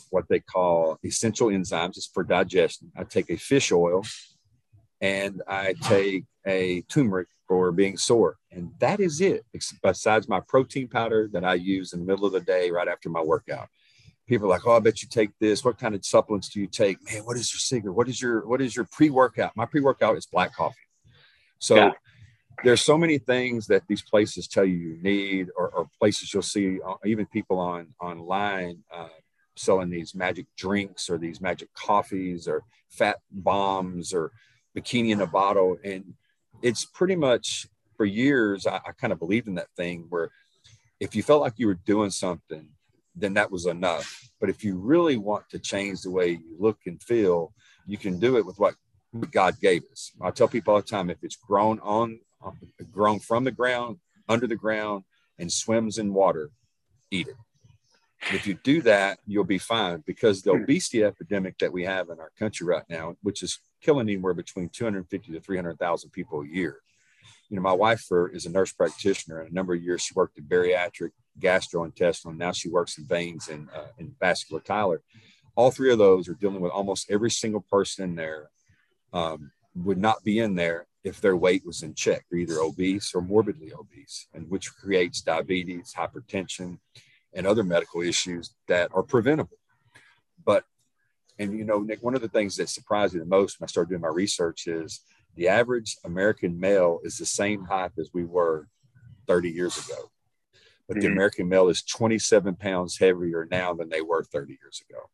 [0.09, 1.97] what they call essential enzymes.
[1.97, 2.91] It's for digestion.
[2.95, 4.03] I take a fish oil,
[5.01, 8.37] and I take a turmeric for being sore.
[8.51, 9.43] And that is it,
[9.81, 13.09] besides my protein powder that I use in the middle of the day right after
[13.09, 13.67] my workout.
[14.29, 15.65] People are like, oh, I bet you take this.
[15.65, 16.97] What kind of supplements do you take?
[17.11, 17.93] Man, what is your secret?
[17.93, 19.57] What is your what is your pre-workout?
[19.57, 20.75] My pre-workout is black coffee.
[21.57, 21.91] So yeah.
[22.63, 26.43] there's so many things that these places tell you you need, or, or places you'll
[26.43, 29.07] see, uh, even people on online uh,
[29.55, 34.31] selling these magic drinks or these magic coffees or fat bombs or
[34.77, 35.77] bikini in a bottle.
[35.83, 36.13] And
[36.61, 40.29] it's pretty much for years, I, I kind of believed in that thing where
[40.99, 42.69] if you felt like you were doing something,
[43.19, 44.29] then that was enough.
[44.39, 47.53] But if you really want to change the way you look and feel,
[47.85, 48.75] you can do it with what
[49.31, 50.11] God gave us.
[50.21, 52.19] I tell people all the time if it's grown on,
[52.91, 55.03] grown from the ground, under the ground,
[55.37, 56.51] and swims in water,
[57.11, 57.35] eat it.
[58.33, 60.63] If you do that, you'll be fine because the hmm.
[60.63, 64.69] obesity epidemic that we have in our country right now, which is killing anywhere between
[64.69, 66.81] 250 to 300,000 people a year.
[67.49, 70.37] You know, my wife is a nurse practitioner, and a number of years she worked
[70.37, 72.37] in bariatric, gastrointestinal.
[72.37, 75.01] Now she works in veins and uh, in vascular Tyler.
[75.55, 78.49] All three of those are dealing with almost every single person in there
[79.13, 82.23] um, would not be in there if their weight was in check.
[82.33, 86.77] Either obese or morbidly obese, and which creates diabetes, hypertension,
[87.33, 89.57] and other medical issues that are preventable.
[90.45, 90.65] But,
[91.39, 93.69] and you know, Nick, one of the things that surprised me the most when I
[93.69, 95.01] started doing my research is
[95.35, 98.67] the average American male is the same height as we were
[99.27, 100.11] 30 years ago.
[100.87, 101.01] But mm-hmm.
[101.01, 105.09] the American male is 27 pounds heavier now than they were 30 years ago.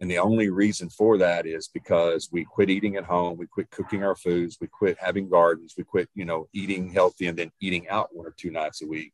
[0.00, 3.70] And the only reason for that is because we quit eating at home, we quit
[3.70, 7.50] cooking our foods, we quit having gardens, we quit, you know, eating healthy and then
[7.60, 9.12] eating out one or two nights a week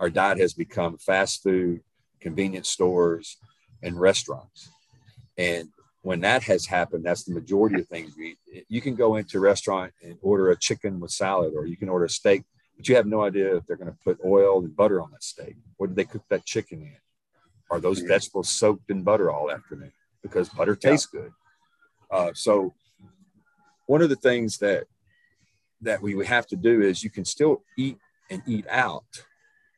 [0.00, 1.82] our diet has become fast food,
[2.20, 3.36] convenience stores,
[3.82, 4.70] and restaurants.
[5.36, 5.68] And
[6.02, 8.64] when that has happened, that's the majority of things you eat.
[8.68, 11.88] You can go into a restaurant and order a chicken with salad, or you can
[11.88, 12.42] order a steak,
[12.76, 15.22] but you have no idea if they're going to put oil and butter on that
[15.22, 15.56] steak.
[15.76, 16.96] What did they cook that chicken in?
[17.70, 19.92] Are those vegetables soaked in butter all afternoon?
[20.22, 21.20] Because butter tastes yeah.
[21.20, 21.32] good.
[22.10, 22.72] Uh, so,
[23.86, 24.84] one of the things that
[25.82, 27.98] that we have to do is you can still eat
[28.30, 29.24] and eat out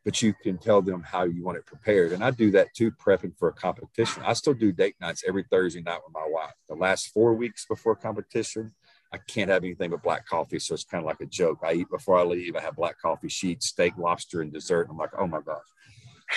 [0.05, 2.13] but you can tell them how you want it prepared.
[2.13, 4.23] And I do that too, prepping for a competition.
[4.27, 6.55] I still do date nights every Thursday night with my wife.
[6.69, 8.73] The last four weeks before competition,
[9.13, 10.59] I can't have anything but black coffee.
[10.59, 11.61] So it's kind of like a joke.
[11.63, 12.57] I eat before I leave.
[12.57, 14.89] I have black coffee sheets, steak, lobster, and dessert.
[14.91, 15.63] I'm like, oh my gosh.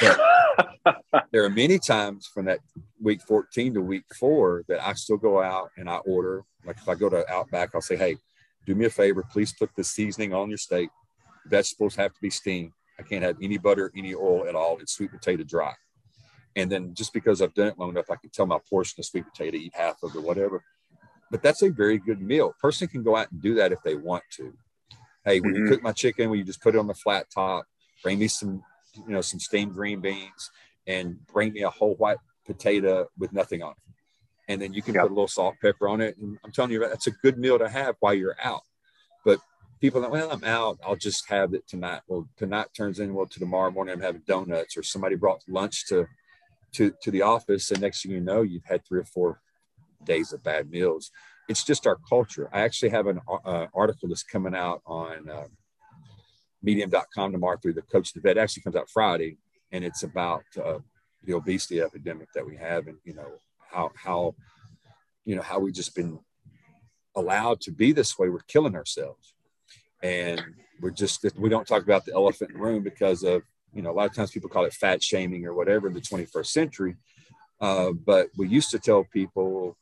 [1.32, 2.60] There are many times from that
[3.01, 6.43] week 14 to week four that I still go out and I order.
[6.65, 8.17] Like if I go to Outback, I'll say, hey,
[8.65, 10.89] do me a favor, please put the seasoning on your steak.
[11.47, 14.77] Vegetables have to be steamed I can't have any butter, any oil at all.
[14.79, 15.73] It's sweet potato dry.
[16.55, 19.05] And then just because I've done it long enough, I can tell my portion of
[19.05, 20.63] sweet potato, eat half of it, whatever.
[21.29, 22.55] But that's a very good meal.
[22.62, 24.53] Person can go out and do that if they want to.
[25.25, 25.65] Hey, when mm-hmm.
[25.65, 27.65] you cook my chicken, will you just put it on the flat top?
[28.03, 28.63] Bring me some,
[28.95, 30.51] you know, some steamed green beans,
[30.88, 33.77] and bring me a whole white potato with nothing on it.
[34.47, 36.15] And then you can put a little salt, pepper on it.
[36.17, 38.62] And I'm telling you, that's a good meal to have while you're out.
[39.25, 39.39] But
[39.86, 40.80] people that well i'm out.
[40.84, 42.02] I'll just have it tonight.
[42.08, 45.86] Well tonight turns in well to tomorrow morning i'm having donuts or somebody brought lunch
[45.89, 46.08] to
[46.74, 49.39] to to the office and next thing you know you've had three or four
[50.04, 51.12] days of bad meals.
[51.48, 52.50] It's just our culture.
[52.52, 55.50] I actually have an uh, article that's coming out on uh,
[56.63, 58.39] medium.com tomorrow through the coach the vet.
[58.39, 59.38] Actually comes out friday
[59.71, 60.80] and it's about uh,
[61.26, 63.34] the obesity epidemic that we have and you know
[63.71, 64.34] how how
[65.26, 66.17] you know how we've just been
[67.15, 68.30] allowed to be this way.
[68.30, 69.35] We're killing ourselves
[70.06, 70.44] and
[70.82, 73.41] we're just we don't talk about the elephant in the room because of
[73.74, 76.02] you know a lot of times people call it fat shaming or whatever in the
[76.02, 76.96] 21st century.
[77.62, 79.78] Uh, but we used to tell people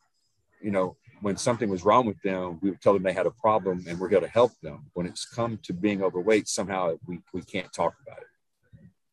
[0.61, 3.31] you know when something was wrong with them we would tell them they had a
[3.31, 4.85] problem and we're here to help them.
[4.93, 8.27] When it's come to being overweight somehow we, we can't talk about it.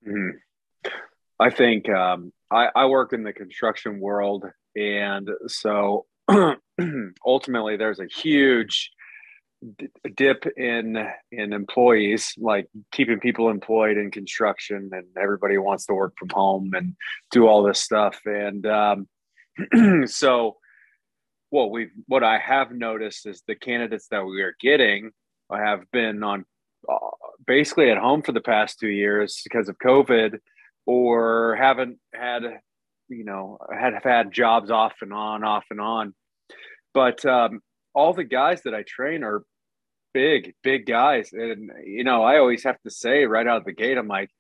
[0.09, 0.91] Mm.
[1.39, 6.07] i think um, I, I work in the construction world and so
[7.27, 8.93] ultimately there's a huge
[10.17, 10.97] dip in
[11.31, 16.71] in employees like keeping people employed in construction and everybody wants to work from home
[16.75, 16.95] and
[17.31, 18.19] do all this stuff.
[18.25, 19.09] And um,
[20.07, 20.57] so
[21.51, 25.11] what we what i have noticed is the candidates that we are getting
[25.53, 26.45] have been on
[26.89, 26.97] uh,
[27.45, 30.39] basically at home for the past two years because of covid
[30.87, 32.43] or haven't had
[33.09, 36.15] you know had have had jobs off and on off and on.
[36.95, 37.61] But um,
[37.95, 39.43] all the guys that I train are
[40.13, 41.33] big, big guys.
[41.33, 44.31] And, you know, I always have to say right out of the gate, I'm like,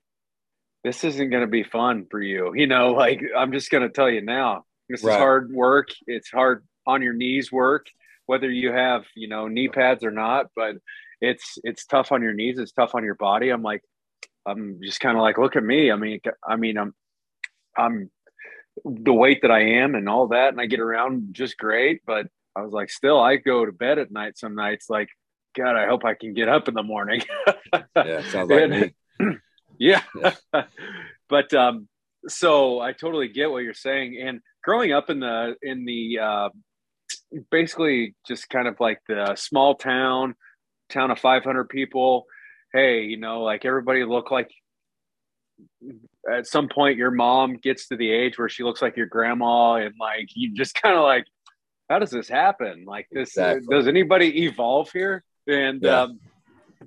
[0.82, 2.52] this isn't going to be fun for you.
[2.54, 5.14] You know, like, I'm just going to tell you now, this right.
[5.14, 5.88] is hard work.
[6.06, 7.86] It's hard on your knees work
[8.30, 10.46] whether you have you know knee pads or not.
[10.54, 10.76] But
[11.20, 12.60] it's it's tough on your knees.
[12.60, 13.50] It's tough on your body.
[13.50, 13.82] I'm like,
[14.46, 15.90] I'm just kind of like, look at me.
[15.90, 16.94] I mean, I mean, I'm
[17.76, 18.08] I'm
[18.84, 22.02] the weight that I am and all that, and I get around just great.
[22.06, 22.28] But
[22.60, 25.08] I was like, still, I go to bed at night some nights like,
[25.56, 27.22] God, I hope I can get up in the morning.
[27.96, 28.92] yeah, sounds like and, me.
[29.78, 30.02] Yeah.
[30.14, 30.34] yeah.
[31.30, 31.88] but um,
[32.28, 34.20] so I totally get what you're saying.
[34.22, 36.48] And growing up in the in the uh,
[37.50, 40.34] basically just kind of like the small town,
[40.90, 42.26] town of 500 people.
[42.74, 44.50] Hey, you know, like everybody look like
[46.30, 49.74] at some point your mom gets to the age where she looks like your grandma
[49.74, 51.24] and like you just kind of like
[51.90, 53.66] how does this happen like this exactly.
[53.68, 56.02] does anybody evolve here and yeah.
[56.02, 56.20] um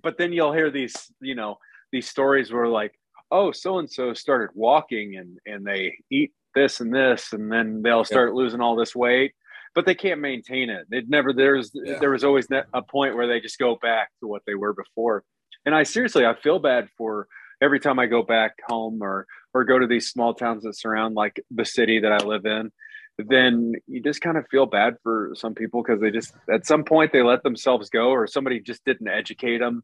[0.01, 1.57] but then you'll hear these you know
[1.91, 2.97] these stories where like
[3.29, 7.81] oh so and so started walking and and they eat this and this and then
[7.83, 8.35] they'll start yeah.
[8.35, 9.33] losing all this weight
[9.75, 11.99] but they can't maintain it it never there's yeah.
[11.99, 15.23] there was always a point where they just go back to what they were before
[15.65, 17.27] and i seriously i feel bad for
[17.63, 21.15] every time I go back home or or go to these small towns that surround
[21.15, 22.71] like the city that I live in,
[23.17, 26.83] then you just kind of feel bad for some people because they just at some
[26.83, 29.83] point they let themselves go or somebody just didn't educate them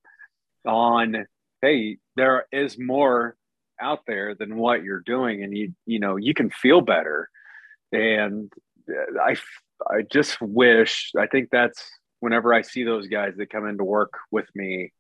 [0.66, 1.26] on
[1.62, 3.36] hey there is more
[3.80, 7.30] out there than what you're doing and you you know you can feel better
[7.92, 8.52] and
[9.22, 9.36] i
[9.90, 11.90] i just wish i think that's
[12.20, 14.92] whenever i see those guys that come into work with me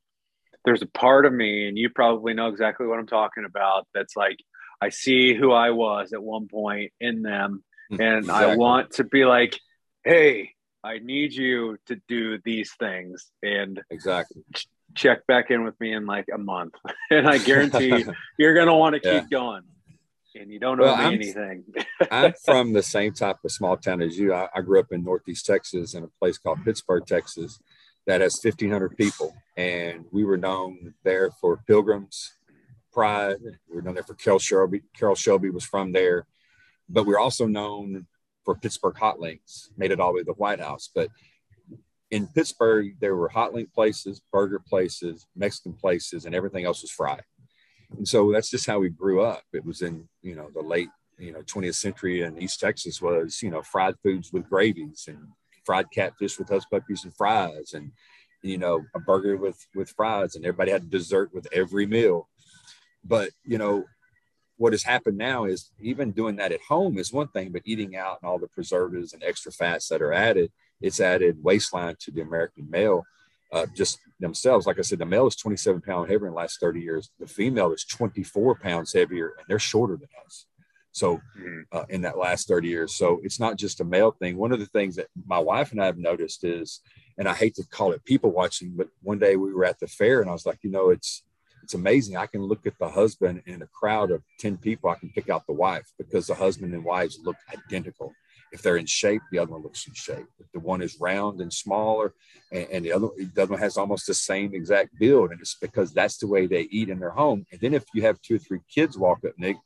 [0.65, 3.87] there's a part of me, and you probably know exactly what I'm talking about.
[3.93, 4.37] That's like
[4.81, 8.53] I see who I was at one point in them, and exactly.
[8.53, 9.59] I want to be like,
[10.03, 10.51] hey,
[10.83, 15.93] I need you to do these things, and exactly ch- check back in with me
[15.93, 16.75] in like a month,
[17.11, 18.05] and I guarantee
[18.37, 19.27] you're gonna want to keep yeah.
[19.29, 19.63] going.
[20.35, 21.63] And you don't owe well, me I'm, anything.
[22.11, 24.31] I'm from the same type of small town as you.
[24.31, 27.59] I, I grew up in Northeast Texas in a place called Pittsburg, Texas
[28.09, 29.35] that has 1,500 people.
[29.55, 32.33] And we were known there for Pilgrim's
[32.91, 33.37] Pride.
[33.69, 34.81] We were known there for Carroll Shelby.
[34.97, 36.25] Carroll Shelby was from there.
[36.89, 38.07] But we're also known
[38.43, 40.89] for Pittsburg Hot Links, made it all the way to the White House.
[40.93, 41.09] But
[42.11, 46.91] in Pittsburg, there were hot link places, burger places, Mexican places, and everything else was
[46.91, 47.23] fried.
[47.97, 49.43] And so that's just how we grew up.
[49.53, 53.41] It was in, you know, the late, you know, 20th century and East Texas was,
[53.43, 55.19] you know, fried foods with gravies and
[55.65, 57.91] fried catfish with hush puppies and fries and
[58.41, 62.27] you know a burger with with fries and everybody had dessert with every meal
[63.03, 63.83] but you know
[64.59, 67.95] what has happened now is even doing that at home is one thing but eating
[67.95, 72.11] out and all the preservatives and extra fats that are added it's added waistline to
[72.11, 73.03] the american male
[73.51, 76.59] uh, just themselves like i said the male is 27 pounds heavier in the last
[76.59, 80.45] 30 years the female is 24 pounds heavier and they're shorter than us
[80.91, 81.61] so, mm-hmm.
[81.71, 82.95] uh, in that last 30 years.
[82.95, 84.37] So, it's not just a male thing.
[84.37, 86.81] One of the things that my wife and I have noticed is,
[87.17, 89.87] and I hate to call it people watching, but one day we were at the
[89.87, 91.23] fair and I was like, you know, it's,
[91.69, 92.17] it's amazing.
[92.17, 94.89] I can look at the husband in a crowd of 10 people.
[94.89, 98.11] I can pick out the wife because the husband and wives look identical.
[98.51, 100.25] If they're in shape, the other one looks in shape.
[100.39, 102.15] If the one is round and smaller,
[102.51, 105.57] and, and the other the other one has almost the same exact build, and it's
[105.61, 107.45] because that's the way they eat in their home.
[107.51, 109.57] And then if you have two or three kids walk up, Nick,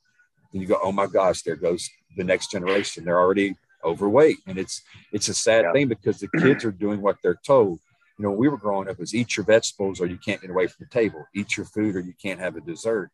[0.52, 3.06] and you go, oh my gosh, there goes the next generation.
[3.06, 4.82] They're already overweight, and it's
[5.14, 5.72] it's a sad yeah.
[5.72, 7.80] thing because the kids are doing what they're told.
[8.18, 10.68] You know, we were growing up was eat your vegetables or you can't get away
[10.68, 11.26] from the table.
[11.34, 13.10] Eat your food or you can't have a dessert.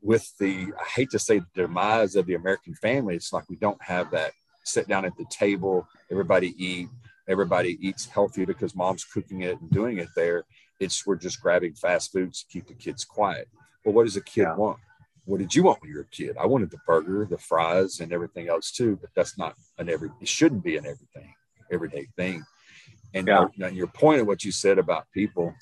[0.00, 3.56] With the, I hate to say the demise of the American family, it's like we
[3.56, 4.32] don't have that
[4.64, 6.88] sit down at the table, everybody eat,
[7.28, 10.44] everybody eats healthy because mom's cooking it and doing it there.
[10.80, 13.48] It's we're just grabbing fast foods to keep the kids quiet.
[13.84, 14.56] Well, what does a kid yeah.
[14.56, 14.78] want?
[15.26, 16.36] what did you want when you were a kid?
[16.38, 18.98] I wanted the burger, the fries, and everything else too.
[19.00, 20.10] But that's not an every.
[20.20, 21.34] It shouldn't be an everything,
[21.72, 22.44] everyday thing.
[23.14, 23.46] And yeah.
[23.56, 25.54] your, your point of what you said about people,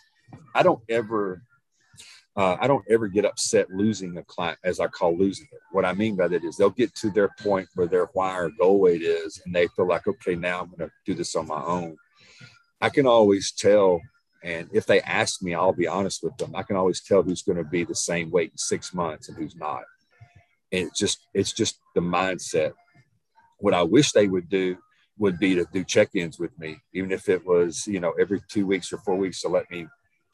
[0.55, 1.43] I don't ever,
[2.37, 5.61] uh, I don't ever get upset losing a client, as I call losing it.
[5.71, 8.51] What I mean by that is they'll get to their point where their why or
[8.59, 11.47] goal weight is, and they feel like, okay, now I'm going to do this on
[11.47, 11.97] my own.
[12.81, 14.01] I can always tell
[14.43, 16.55] and if they ask me, I'll be honest with them.
[16.55, 19.39] I can always tell who's going to be the same weight in six months and
[19.39, 19.85] who's not.
[20.73, 22.73] And it's just it's just the mindset.
[23.59, 24.77] What I wish they would do
[25.19, 28.67] would be to do check-ins with me, even if it was, you know, every two
[28.67, 29.87] weeks or four weeks to let me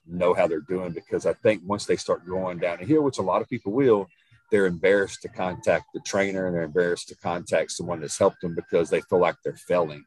[0.07, 0.93] know how they're doing.
[0.93, 4.09] Because I think once they start going down here, which a lot of people will,
[4.51, 8.55] they're embarrassed to contact the trainer and they're embarrassed to contact someone that's helped them
[8.55, 10.05] because they feel like they're failing.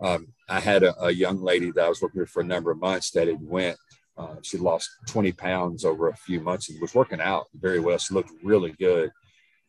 [0.00, 2.70] Um, I had a, a, young lady that I was working with for a number
[2.70, 3.76] of months that had went.
[4.16, 7.98] Uh, she lost 20 pounds over a few months and was working out very well.
[7.98, 9.10] She looked really good.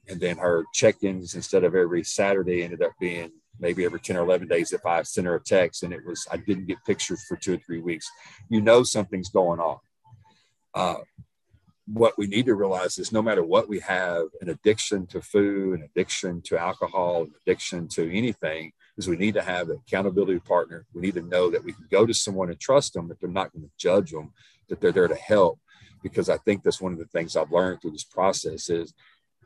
[0.08, 4.22] And then her check-ins instead of every Saturday ended up being maybe every 10 or
[4.22, 7.24] 11 days if I sent her a text and it was, I didn't get pictures
[7.28, 8.10] for two or three weeks.
[8.50, 9.78] You know, something's going on.
[10.74, 11.00] Uh,
[11.92, 15.80] what we need to realize is no matter what we have an addiction to food
[15.80, 20.40] an addiction to alcohol an addiction to anything is we need to have an accountability
[20.42, 23.20] partner we need to know that we can go to someone and trust them that
[23.20, 24.32] they're not going to judge them
[24.68, 25.60] that they're there to help
[26.04, 28.94] because i think that's one of the things i've learned through this process is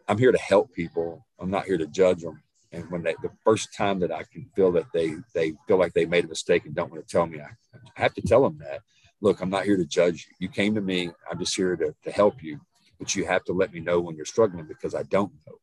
[0.09, 2.43] i'm here to help people i'm not here to judge them
[2.73, 5.93] and when they the first time that i can feel that they they feel like
[5.93, 7.49] they made a mistake and don't want to tell me i,
[7.97, 8.81] I have to tell them that
[9.23, 10.47] look, I'm not here to judge you.
[10.47, 11.09] You came to me.
[11.31, 12.59] I'm just here to, to help you,
[12.99, 15.55] but you have to let me know when you're struggling because I don't know.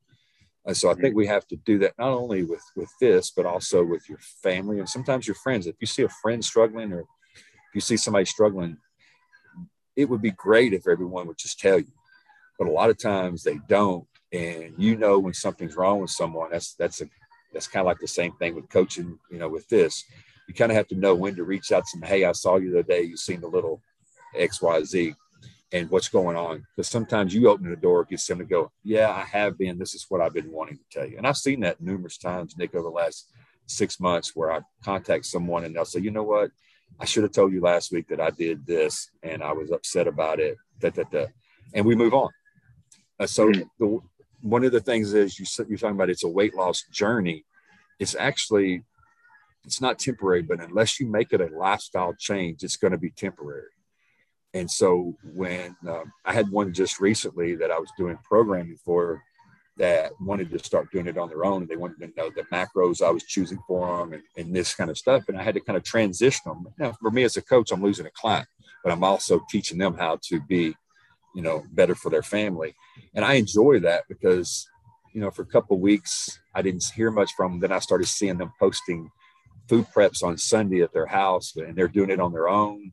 [0.65, 3.47] And so I think we have to do that not only with with this, but
[3.47, 5.67] also with your family and sometimes your friends.
[5.67, 8.77] If you see a friend struggling or if you see somebody struggling,
[9.97, 11.93] it would be great if everyone would just tell you.
[12.59, 16.51] But a lot of times they don't, and you know when something's wrong with someone.
[16.51, 17.07] That's that's a
[17.53, 19.19] that's kind of like the same thing with coaching.
[19.31, 20.05] You know, with this,
[20.49, 22.09] you kind of have to know when to reach out to them.
[22.09, 23.03] Hey, I saw you the other day.
[23.03, 23.81] You seen the little
[24.35, 25.15] X, Y, Z,
[25.73, 26.67] and what's going on?
[26.75, 29.79] Because sometimes you open the door, gets them to go, yeah, I have been.
[29.79, 31.17] This is what I've been wanting to tell you.
[31.17, 33.31] And I've seen that numerous times, Nick, over the last
[33.67, 36.51] six months, where I contact someone and they'll say, you know what,
[36.99, 40.09] I should have told you last week that I did this and I was upset
[40.09, 40.57] about it.
[40.81, 41.27] Da, da, da.
[41.73, 42.31] And we move on.
[43.21, 43.65] Uh, so mm.
[43.79, 44.01] the,
[44.43, 47.45] one of the things is you, you're talking about it's a weight loss journey.
[47.99, 48.83] It's actually
[49.65, 53.11] it's not temporary, but unless you make it a lifestyle change, it's going to be
[53.11, 53.69] temporary.
[54.55, 59.23] And so when um, I had one just recently that I was doing programming for
[59.77, 63.01] that wanted to start doing it on their own they wanted to know the macros
[63.01, 65.25] I was choosing for them and, and this kind of stuff.
[65.29, 66.67] And I had to kind of transition them.
[66.79, 68.49] Now, for me as a coach, I'm losing a client,
[68.83, 70.75] but I'm also teaching them how to be,
[71.35, 72.75] you know, better for their family.
[73.15, 74.69] And I enjoy that because,
[75.15, 77.61] you know, for a couple of weeks, I didn't hear much from them.
[77.61, 79.11] Then I started seeing them posting
[79.69, 82.93] food preps on Sunday at their house and they're doing it on their own.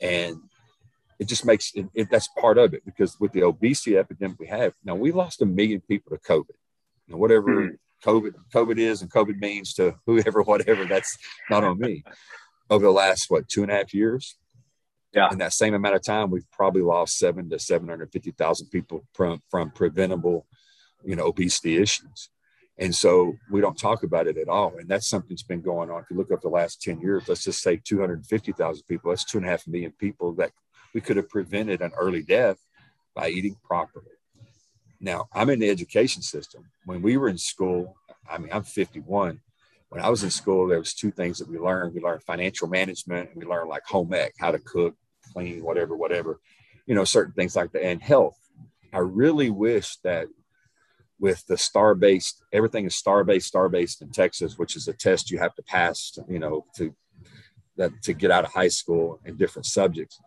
[0.00, 0.36] And
[1.18, 4.46] it just makes it, it, that's part of it because with the obesity epidemic we
[4.46, 6.56] have now, we lost a million people to COVID.
[7.08, 8.08] Know, whatever mm-hmm.
[8.08, 11.16] COVID COVID is and COVID means to whoever, whatever, that's
[11.50, 12.04] not on me.
[12.70, 14.36] Over the last what two and a half years,
[15.14, 15.28] yeah.
[15.32, 18.68] In that same amount of time, we've probably lost seven to seven hundred fifty thousand
[18.68, 20.46] people from from preventable,
[21.04, 22.30] you know, obesity issues.
[22.78, 24.74] And so we don't talk about it at all.
[24.78, 26.00] And that's something that's been going on.
[26.00, 29.36] If you look up the last 10 years, let's just say 250,000 people, that's two
[29.36, 30.50] and a half million people that
[30.94, 32.56] we could have prevented an early death
[33.14, 34.06] by eating properly.
[34.98, 36.70] Now, I'm in the education system.
[36.86, 37.96] When we were in school,
[38.30, 39.40] I mean, I'm 51.
[39.90, 41.94] When I was in school, there was two things that we learned.
[41.94, 44.94] We learned financial management and we learned like home ec, how to cook,
[45.32, 46.40] clean, whatever, whatever,
[46.86, 47.84] you know, certain things like that.
[47.84, 48.38] And health.
[48.92, 50.28] I really wish that
[51.20, 54.92] with the STAAR based everything is STAAR based STAAR based in texas which is a
[54.92, 56.94] test you have to pass you know to
[57.76, 60.18] that to get out of high school in different subjects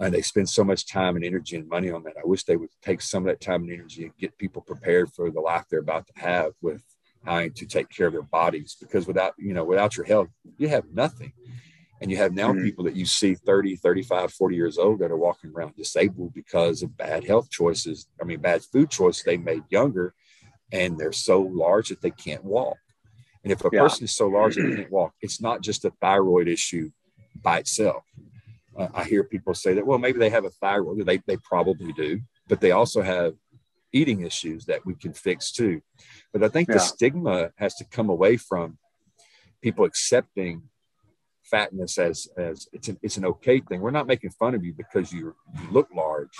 [0.00, 2.56] and they spend so much time and energy and money on that i wish they
[2.56, 5.64] would take some of that time and energy and get people prepared for the life
[5.70, 6.82] they're about to have with
[7.26, 10.84] to take care of their bodies because without you know without your health you have
[10.92, 11.32] nothing
[12.00, 12.64] and you have now mm-hmm.
[12.64, 16.82] people that you see 30 35 40 years old that are walking around disabled because
[16.82, 20.14] of bad health choices i mean bad food choices they made younger
[20.72, 22.76] and they're so large that they can't walk.
[23.42, 23.80] And if a yeah.
[23.80, 26.90] person is so large that they can't walk, it's not just a thyroid issue
[27.42, 28.04] by itself.
[28.76, 31.04] Uh, I hear people say that, well, maybe they have a thyroid.
[31.06, 33.34] They, they probably do, but they also have
[33.92, 35.82] eating issues that we can fix too.
[36.32, 36.74] But I think yeah.
[36.74, 38.78] the stigma has to come away from
[39.62, 40.62] people accepting
[41.44, 43.80] fatness as as it's an it's an okay thing.
[43.80, 46.36] We're not making fun of you because you you look large.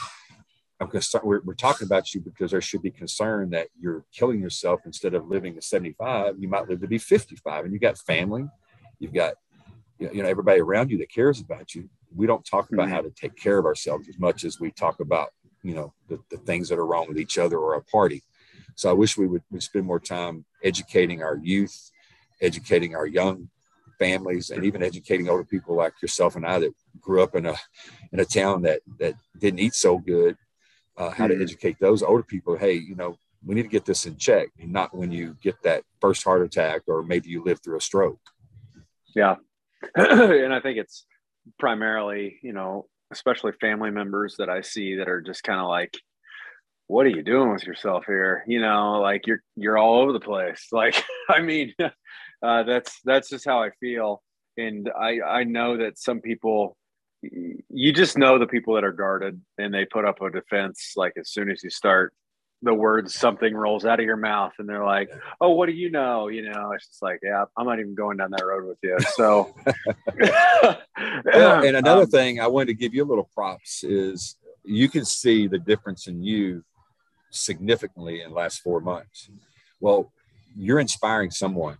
[0.80, 1.24] I'm concerned.
[1.24, 5.12] We're, we're talking about you because there should be concern that you're killing yourself instead
[5.12, 6.36] of living to 75.
[6.38, 8.46] You might live to be 55, and you got family,
[8.98, 9.34] you've got
[9.98, 11.88] you know everybody around you that cares about you.
[12.14, 12.94] We don't talk about mm-hmm.
[12.94, 15.30] how to take care of ourselves as much as we talk about
[15.62, 18.22] you know the, the things that are wrong with each other or a party.
[18.74, 21.90] So I wish we would we'd spend more time educating our youth,
[22.40, 23.48] educating our young
[23.98, 27.54] families, and even educating older people like yourself and I that grew up in a
[28.12, 30.36] in a town that that didn't eat so good
[31.00, 31.42] uh, how to mm-hmm.
[31.42, 34.72] educate those older people hey you know we need to get this in check and
[34.72, 38.20] not when you get that first heart attack or maybe you live through a stroke
[39.16, 39.36] yeah
[39.94, 41.06] and i think it's
[41.58, 45.94] primarily you know especially family members that i see that are just kind of like
[46.90, 48.42] what are you doing with yourself here?
[48.48, 50.66] You know like you're you're all over the place.
[50.72, 51.72] Like i mean
[52.42, 54.22] uh, that's that's just how i feel.
[54.56, 56.76] And i i know that some people
[57.22, 61.12] you just know the people that are guarded and they put up a defense like
[61.18, 62.14] as soon as you start
[62.62, 65.90] the words something rolls out of your mouth and they're like, "Oh, what do you
[65.90, 68.78] know?" You know, it's just like, "Yeah, I'm not even going down that road with
[68.82, 69.54] you." So,
[71.24, 74.88] well, and another um, thing I wanted to give you a little props is you
[74.88, 76.62] can see the difference in you
[77.30, 79.30] significantly in the last four months.
[79.80, 80.12] Well,
[80.54, 81.78] you're inspiring someone.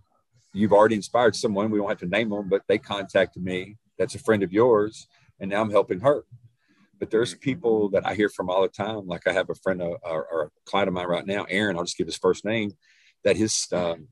[0.53, 1.69] You've already inspired someone.
[1.69, 3.77] We don't have to name them, but they contacted me.
[3.97, 5.07] That's a friend of yours,
[5.39, 6.23] and now I'm helping her.
[7.01, 9.07] But there's people that I hear from all the time.
[9.07, 11.75] Like I have a friend uh, or, or a client of mine right now, Aaron.
[11.75, 12.73] I'll just give his first name.
[13.23, 14.07] That his um,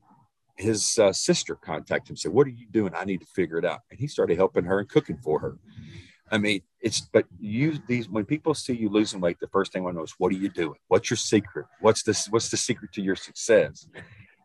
[0.56, 2.92] his uh, sister contacted him, said, "What are you doing?
[2.96, 5.56] I need to figure it out." And he started helping her and cooking for her.
[6.32, 9.86] I mean, it's but you these when people see you losing weight, the first thing
[9.86, 10.78] I know is what are you doing?
[10.88, 11.66] What's your secret?
[11.80, 12.26] What's this?
[12.26, 13.86] What's the secret to your success?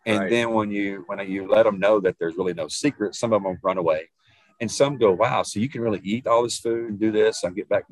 [0.05, 0.29] And right.
[0.29, 3.41] then when you when you let them know that there's really no secret, some of
[3.41, 4.09] them run away,
[4.61, 7.43] and some go, "Wow, so you can really eat all this food and do this
[7.43, 7.85] and get back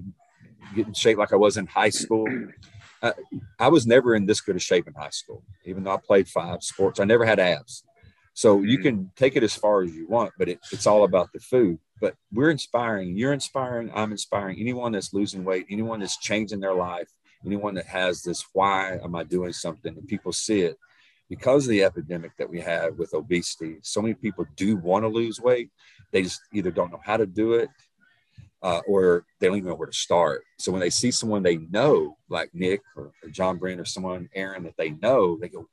[0.76, 2.28] get in shape like I was in high school."
[3.02, 3.12] Uh,
[3.60, 6.28] I was never in this good a shape in high school, even though I played
[6.30, 7.02] five sports.
[7.02, 7.84] I never had abs.
[8.34, 8.84] So you mm-hmm.
[8.84, 11.80] can take it as far as you want, but it, it's all about the food.
[12.00, 16.74] But we're inspiring, you're inspiring, I'm inspiring anyone that's losing weight, anyone that's changing their
[16.74, 17.10] life,
[17.46, 19.96] anyone that has this why am I doing something?
[19.96, 20.78] And people see it
[21.30, 23.78] because of the epidemic that we have with obesity.
[23.82, 25.70] So many people do want to lose weight,
[26.12, 27.70] they just either don't know how to do it
[28.64, 30.44] uh, or they don't even know where to start.
[30.58, 34.30] So when they see someone they know, like Nick or, or John Brent or someone,
[34.34, 35.68] Aaron, that they know, they go,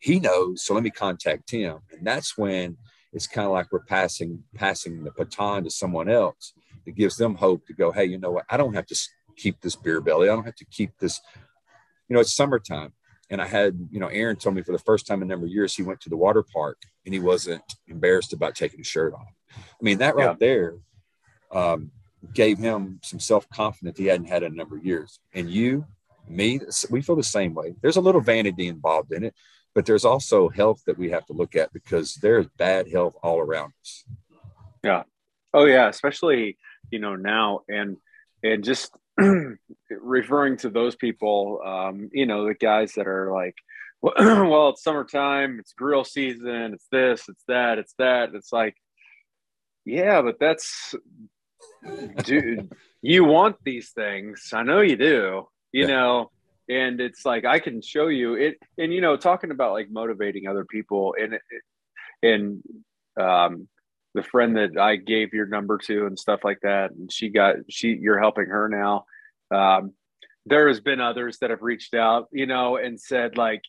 [0.00, 1.78] he knows, so let me contact him.
[1.92, 2.76] And that's when
[3.12, 6.52] it's kind of like we're passing passing the baton to someone else.
[6.84, 8.46] It gives them hope to go, hey, you know what?
[8.50, 8.96] I don't have to
[9.36, 10.28] keep this beer belly.
[10.28, 11.20] I don't have to keep this.
[12.08, 12.92] You know, it's summertime,
[13.30, 15.46] and I had you know Aaron told me for the first time in a number
[15.46, 18.86] of years he went to the water park and he wasn't embarrassed about taking his
[18.86, 19.32] shirt off.
[19.56, 20.34] I mean, that right yeah.
[20.38, 20.74] there
[21.52, 21.90] um,
[22.34, 25.18] gave him some self confidence he hadn't had in a number of years.
[25.34, 25.86] And you,
[26.28, 26.60] me,
[26.90, 27.74] we feel the same way.
[27.82, 29.34] There's a little vanity involved in it
[29.74, 33.38] but there's also health that we have to look at because there's bad health all
[33.38, 34.04] around us
[34.84, 35.02] yeah
[35.54, 36.56] oh yeah especially
[36.90, 37.96] you know now and
[38.42, 38.92] and just
[39.90, 43.54] referring to those people um you know the guys that are like
[44.02, 48.74] well it's summertime it's grill season it's this it's that it's that it's like
[49.84, 50.94] yeah but that's
[52.24, 52.70] dude
[53.02, 54.50] you want these things.
[54.52, 55.86] I know you do you yeah.
[55.86, 56.30] know
[56.68, 60.46] and it's like i can show you it and you know talking about like motivating
[60.46, 61.38] other people and
[62.22, 62.62] and
[63.20, 63.68] um
[64.14, 67.56] the friend that i gave your number to and stuff like that and she got
[67.68, 69.04] she you're helping her now.
[69.54, 69.92] Um
[70.46, 73.62] there has been others that have reached out you know and said like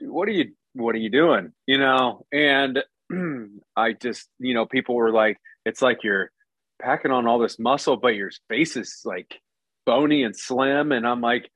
[0.00, 1.52] what are you what are you doing?
[1.66, 2.82] You know and
[3.76, 5.36] i just you know people were like
[5.66, 6.30] it's like you're
[6.80, 9.40] packing on all this muscle but your face is like
[9.86, 10.92] bony and slim.
[10.92, 11.50] And i'm like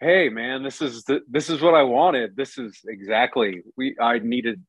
[0.00, 2.36] hey man this is the, this is what i wanted.
[2.36, 4.62] This is exactly we i needed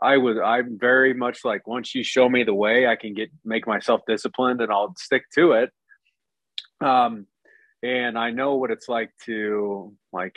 [0.00, 3.30] i was i'm very much like once you show me the way i can get
[3.44, 5.70] make myself disciplined and i'll stick to it.
[6.80, 7.26] Um
[7.82, 10.36] and i know what it's like to like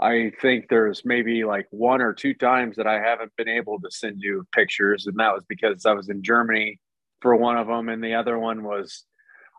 [0.00, 3.90] i think there's maybe like one or two times that i haven't been able to
[3.90, 5.06] send you pictures.
[5.06, 6.80] And that was because i was in germany
[7.24, 9.04] for one of them and the other one was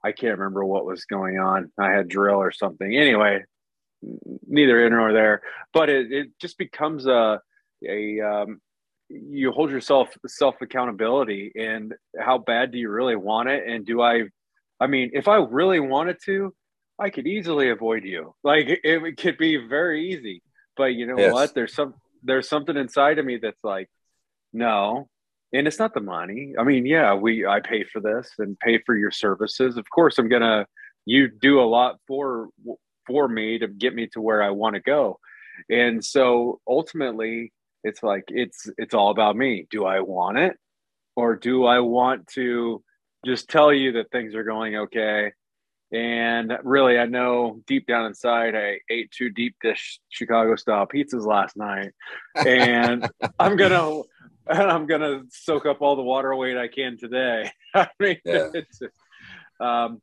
[0.04, 1.72] I can't remember what was going on.
[1.80, 2.96] I had drill or something.
[2.96, 3.44] Anyway,
[4.48, 5.42] neither here nor there.
[5.74, 7.42] But it, it just becomes a
[7.84, 8.62] a um,
[9.10, 14.00] you hold yourself self accountability and how bad do you really want it and do
[14.00, 14.26] I
[14.80, 16.54] I mean if I really wanted to
[17.00, 20.42] I could easily avoid you like it, it could be very easy
[20.78, 21.34] but you know yes.
[21.34, 21.94] what there's some
[22.24, 23.90] there's something inside of me that's like
[24.54, 25.08] no
[25.54, 28.80] and it's not the money I mean yeah we I pay for this and pay
[28.86, 30.66] for your services of course I'm gonna
[31.06, 32.50] you do a lot for
[33.06, 35.20] for me to get me to where I want to go.
[35.70, 39.68] And so ultimately it's like it's it's all about me.
[39.70, 40.58] Do I want it
[41.16, 42.84] or do I want to
[43.26, 45.32] just tell you that things are going okay?
[45.96, 51.26] And really, I know deep down inside, I ate two deep dish Chicago style pizzas
[51.26, 51.94] last night,
[52.36, 54.02] and I'm gonna
[54.48, 57.50] and I'm gonna soak up all the water weight I can today.
[57.74, 58.50] I mean, yeah.
[58.54, 58.82] it's
[59.62, 60.02] um,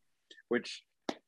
[0.49, 0.83] which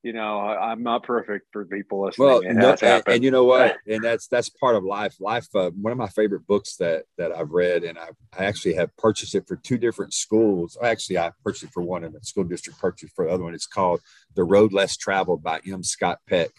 [0.05, 2.29] you know, I'm not perfect for people listening.
[2.29, 3.79] Well, no, and, and, you know what?
[3.87, 5.17] and that's that's part of life.
[5.19, 5.47] Life.
[5.55, 8.95] Uh, one of my favorite books that that I've read, and I, I actually have
[8.99, 10.77] purchased it for two different schools.
[10.83, 13.55] Actually, I purchased it for one, and the school district purchased for the other one.
[13.55, 14.01] It's called
[14.35, 15.83] "The Road Less Traveled" by M.
[15.83, 16.51] Scott Peck,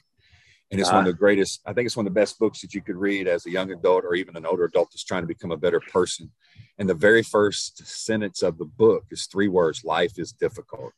[0.72, 1.12] and it's uh, one of ah.
[1.12, 1.62] the greatest.
[1.68, 3.72] I think it's one of the best books that you could read as a young
[3.72, 6.32] adult or even an older adult that's trying to become a better person.
[6.80, 10.94] And the very first sentence of the book is three words: "Life is difficult."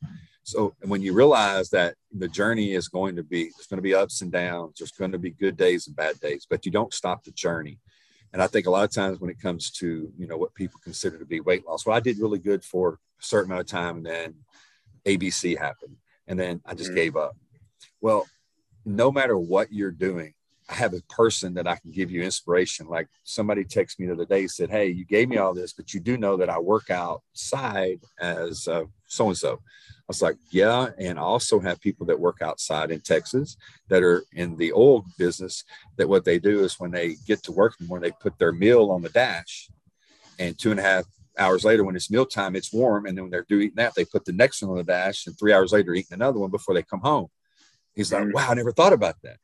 [0.48, 3.94] So when you realize that the journey is going to be, there's going to be
[3.94, 6.94] ups and downs, there's going to be good days and bad days, but you don't
[6.94, 7.78] stop the journey.
[8.32, 10.80] And I think a lot of times when it comes to, you know, what people
[10.82, 13.66] consider to be weight loss, well, I did really good for a certain amount of
[13.66, 14.34] time and then
[15.04, 15.96] ABC happened
[16.26, 16.96] and then I just mm-hmm.
[16.96, 17.36] gave up.
[18.00, 18.26] Well,
[18.86, 20.32] no matter what you're doing,
[20.70, 22.88] I have a person that I can give you inspiration.
[22.88, 25.92] Like somebody texted me the other day, said, Hey, you gave me all this, but
[25.92, 28.66] you do know that I work outside as
[29.08, 29.54] so and so.
[29.54, 30.88] I was like, Yeah.
[30.98, 33.56] And I also have people that work outside in Texas
[33.88, 35.64] that are in the oil business.
[35.96, 38.90] That what they do is when they get to work morning, they put their meal
[38.90, 39.68] on the dash.
[40.38, 41.04] And two and a half
[41.38, 43.06] hours later, when it's mealtime, it's warm.
[43.06, 45.26] And then when they're doing eating that, they put the next one on the dash.
[45.26, 47.28] And three hours later, eating another one before they come home.
[47.94, 48.32] He's like.
[48.32, 49.38] Wow, I never thought about that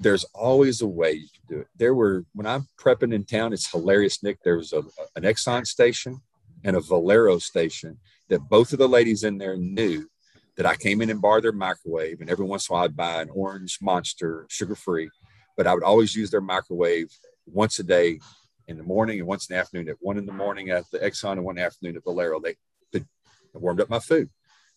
[0.00, 1.68] there's always a way you can do it.
[1.76, 4.42] There were when I'm prepping in town, it's hilarious, Nick.
[4.42, 4.82] There was a,
[5.16, 6.20] an Exxon station
[6.64, 7.98] and a Valero station
[8.28, 10.08] that both of the ladies in there knew
[10.56, 12.96] that I came in and borrowed their microwave, and every once in a while I'd
[12.96, 15.10] buy an orange monster, sugar free,
[15.56, 17.08] but I would always use their microwave
[17.46, 18.20] once a day
[18.68, 19.88] in the morning and once in the afternoon.
[19.88, 22.56] At one in the morning at the Exxon and one afternoon at Valero, they,
[22.92, 23.04] they
[23.52, 24.30] warmed up my food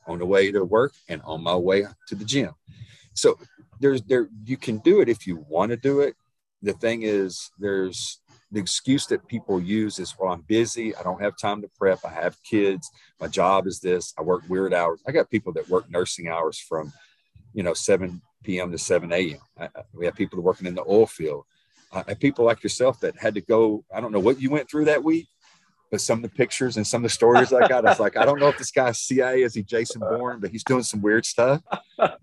[0.08, 2.52] on the way to work and on my way to the gym.
[3.14, 3.38] So
[3.80, 6.16] there's there you can do it if you want to do it.
[6.62, 8.20] The thing is, there's
[8.52, 10.96] the excuse that people use is, well, I'm busy.
[10.96, 12.00] I don't have time to prep.
[12.06, 12.90] I have kids.
[13.20, 14.14] My job is this.
[14.18, 15.02] I work weird hours.
[15.06, 16.94] I got people that work nursing hours from,
[17.54, 18.72] you know, 7 p.m.
[18.72, 19.70] to 7 a.m.
[19.94, 21.44] We have people working in the oil field.
[21.92, 23.84] Uh, have people like yourself that had to go.
[23.94, 25.28] I don't know what you went through that week,
[25.92, 28.18] but some of the pictures and some of the stories I got, I was like,
[28.18, 31.02] I don't know if this guy's CIA is he Jason Bourne, but he's doing some
[31.02, 31.62] weird stuff.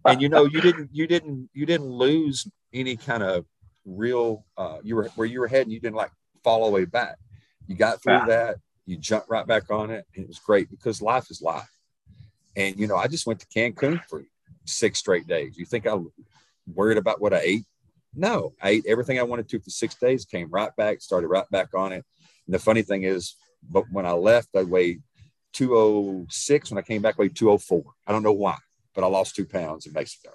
[0.07, 3.47] And you know, you didn't, you didn't, you didn't lose any kind of
[3.85, 4.45] real.
[4.57, 5.72] Uh, you were where you were heading.
[5.72, 6.11] You didn't like
[6.43, 7.18] fall all the way back.
[7.66, 8.26] You got through yeah.
[8.26, 8.57] that.
[8.87, 11.70] You jumped right back on it, and it was great because life is life.
[12.57, 14.24] And you know, I just went to Cancun for
[14.64, 15.57] six straight days.
[15.57, 15.99] You think I
[16.72, 17.64] worried about what I ate?
[18.14, 20.24] No, I ate everything I wanted to for six days.
[20.24, 22.05] Came right back, started right back on it.
[22.47, 23.37] And the funny thing is,
[23.68, 25.03] but when I left, I weighed
[25.55, 26.70] 206.
[26.70, 27.82] When I came back, I weighed 204.
[28.07, 28.57] I don't know why,
[28.95, 30.30] but I lost two pounds in Mexico.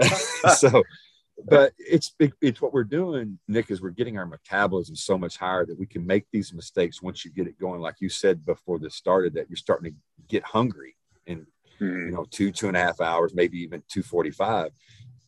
[0.56, 0.82] so,
[1.44, 5.66] but it's it's what we're doing, Nick, is we're getting our metabolism so much higher
[5.66, 7.80] that we can make these mistakes once you get it going.
[7.80, 11.46] Like you said before this started, that you're starting to get hungry in
[11.80, 12.06] mm.
[12.06, 14.70] you know two two and a half hours, maybe even two forty five.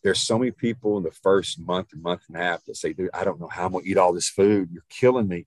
[0.03, 3.11] There's so many people in the first month month and a half that say, "Dude,
[3.15, 4.71] I don't know how I'm gonna eat all this food.
[4.71, 5.47] You're killing me."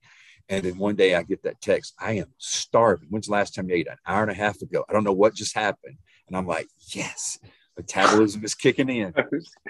[0.50, 3.10] And then one day I get that text, I am starving.
[3.10, 3.88] When's the last time you ate?
[3.88, 4.86] An hour and a half ago.
[4.88, 5.98] I don't know what just happened.
[6.28, 7.38] And I'm like, yes,
[7.78, 9.14] metabolism is kicking in.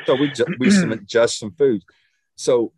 [0.06, 1.86] So we, ju- we adjust some foods.
[2.36, 2.74] So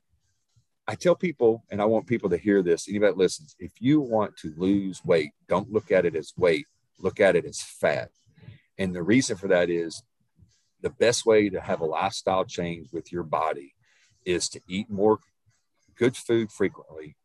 [0.88, 4.02] I tell people, and I want people to hear this, anybody that listens, if you
[4.02, 6.66] want to lose weight, don't look at it as weight,
[6.98, 8.10] look at it as fat.
[8.78, 10.02] And the reason for that is
[10.82, 13.76] the best way to have a lifestyle change with your body
[14.26, 15.20] is to eat more
[15.96, 17.16] good food frequently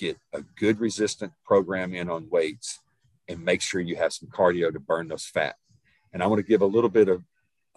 [0.00, 2.80] get a good resistant program in on weights
[3.28, 5.56] and make sure you have some cardio to burn those fat.
[6.12, 7.22] And I want to give a little bit of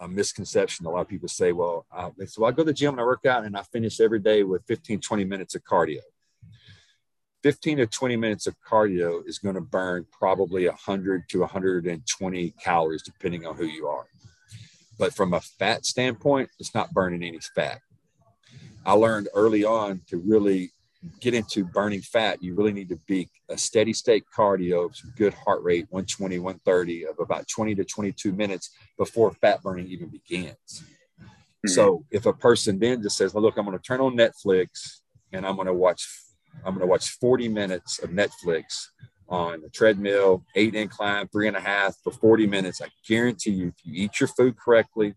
[0.00, 0.86] a misconception.
[0.86, 3.04] A lot of people say, well, uh, so I go to the gym and I
[3.04, 6.00] work out and I finish every day with 15, 20 minutes of cardio.
[7.42, 13.02] 15 to 20 minutes of cardio is going to burn probably 100 to 120 calories,
[13.02, 14.06] depending on who you are.
[14.98, 17.80] But from a fat standpoint, it's not burning any fat.
[18.86, 20.72] I learned early on to really
[21.20, 25.34] get into burning fat, you really need to be a steady state cardio, some good
[25.34, 30.56] heart rate, 120, 130 of about 20 to 22 minutes before fat burning even begins.
[31.20, 31.68] Mm-hmm.
[31.68, 35.00] So if a person then just says, well, look, I'm going to turn on Netflix
[35.32, 36.06] and I'm going to watch,
[36.64, 38.88] I'm going to watch 40 minutes of Netflix
[39.28, 42.80] on a treadmill, eight incline, three and a half for 40 minutes.
[42.82, 45.14] I guarantee you, if you eat your food correctly,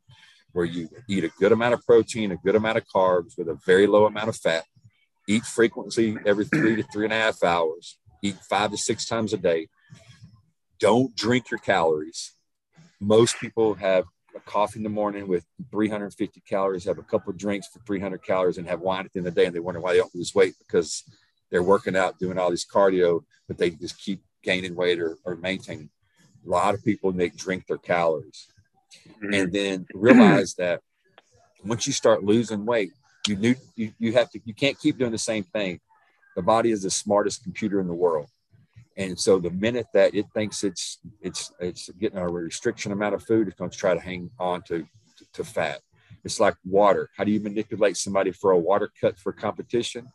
[0.53, 3.59] where you eat a good amount of protein, a good amount of carbs with a
[3.65, 4.63] very low amount of fat,
[5.27, 9.33] eat frequency every three to three and a half hours, eat five to six times
[9.33, 9.67] a day.
[10.79, 12.33] Don't drink your calories.
[12.99, 14.05] Most people have
[14.35, 18.23] a coffee in the morning with 350 calories, have a couple of drinks for 300
[18.23, 19.99] calories, and have wine at the end of the day, and they wonder why they
[19.99, 21.03] don't lose weight because
[21.51, 25.35] they're working out, doing all this cardio, but they just keep gaining weight or, or
[25.35, 25.89] maintaining.
[26.45, 28.47] A lot of people they drink their calories,
[29.09, 29.33] mm-hmm.
[29.33, 30.81] and then realize that
[31.65, 32.91] once you start losing weight,
[33.27, 35.79] you knew you, you have to you can't keep doing the same thing.
[36.35, 38.29] The body is the smartest computer in the world.
[38.97, 43.23] And so the minute that it thinks it's it's it's getting a restriction amount of
[43.23, 44.79] food it's going to try to hang on to,
[45.17, 45.81] to, to fat.
[46.23, 47.09] It's like water.
[47.15, 50.07] How do you manipulate somebody for a water cut for competition?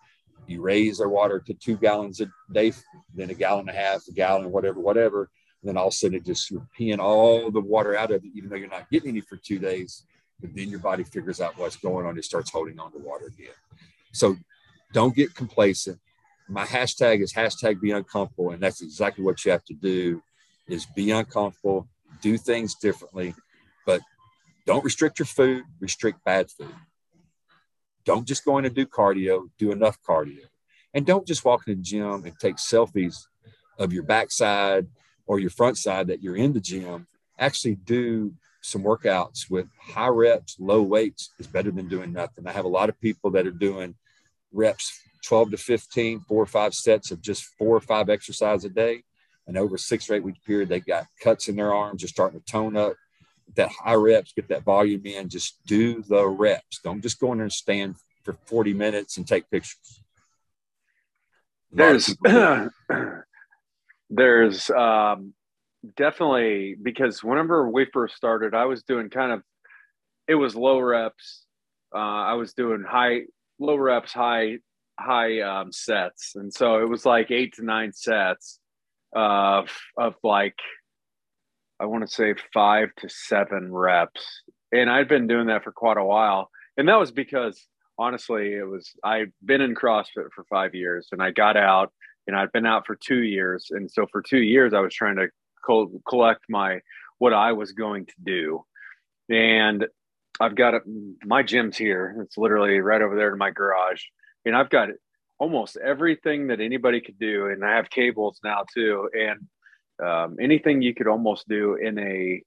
[0.46, 2.72] You raise their water to two gallons a day
[3.14, 5.30] then a gallon and a half a gallon whatever whatever.
[5.62, 8.24] And then all of a sudden it just you're peeing all the water out of
[8.24, 10.04] it, even though you're not getting any for two days.
[10.42, 13.26] Then your body figures out what's going on and it starts holding on to water
[13.26, 13.54] again.
[14.12, 14.36] So
[14.92, 15.98] don't get complacent.
[16.48, 18.50] My hashtag is hashtag be uncomfortable.
[18.50, 20.22] And that's exactly what you have to do
[20.68, 21.88] is be uncomfortable,
[22.20, 23.34] do things differently,
[23.86, 24.00] but
[24.66, 26.74] don't restrict your food, restrict bad food.
[28.04, 30.44] Don't just go in and do cardio, do enough cardio.
[30.94, 33.26] And don't just walk in the gym and take selfies
[33.78, 34.86] of your backside
[35.26, 37.06] or your front side that you're in the gym.
[37.38, 42.46] Actually, do some workouts with high reps, low weights is better than doing nothing.
[42.46, 43.96] I have a lot of people that are doing
[44.52, 48.68] reps 12 to 15, four or five sets of just four or five exercise a
[48.68, 49.02] day.
[49.46, 52.40] And over six or eight week period, they got cuts in their arms, just starting
[52.40, 52.94] to tone up.
[53.56, 56.80] That high reps, get that volume in, just do the reps.
[56.82, 60.00] Don't just go in there and stand for 40 minutes and take pictures.
[61.72, 62.14] There's
[64.10, 65.34] there's um,
[65.96, 69.42] definitely because whenever we first started, I was doing kind of
[70.28, 71.44] it was low reps.
[71.94, 73.22] Uh, I was doing high
[73.58, 74.58] low reps, high
[74.98, 78.58] high um, sets, and so it was like eight to nine sets
[79.14, 79.68] of
[79.98, 80.58] of like
[81.80, 85.96] I want to say five to seven reps, and I'd been doing that for quite
[85.96, 87.66] a while, and that was because
[87.98, 91.92] honestly, it was I've been in CrossFit for five years, and I got out,
[92.26, 95.16] and I'd been out for two years, and so for two years I was trying
[95.16, 95.28] to
[95.64, 96.80] co- collect my
[97.18, 98.64] what I was going to do,
[99.28, 99.86] and
[100.40, 100.82] I've got it.
[101.24, 102.16] My gym's here.
[102.24, 104.02] It's literally right over there in my garage,
[104.44, 104.88] and I've got
[105.38, 109.48] almost everything that anybody could do, and I have cables now too, and
[110.04, 112.42] um, anything you could almost do in a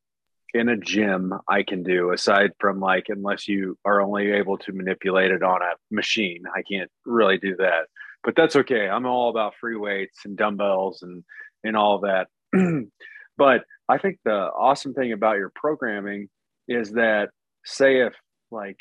[0.53, 4.71] in a gym I can do aside from like unless you are only able to
[4.71, 6.43] manipulate it on a machine.
[6.55, 7.87] I can't really do that.
[8.23, 8.87] But that's okay.
[8.87, 11.23] I'm all about free weights and dumbbells and
[11.63, 12.27] and all that.
[13.37, 16.29] but I think the awesome thing about your programming
[16.67, 17.29] is that
[17.65, 18.13] say if
[18.51, 18.79] like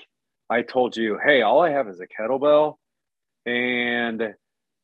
[0.51, 2.77] I told you, hey, all I have is a kettlebell
[3.47, 4.35] and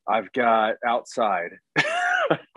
[0.09, 1.51] I've got outside.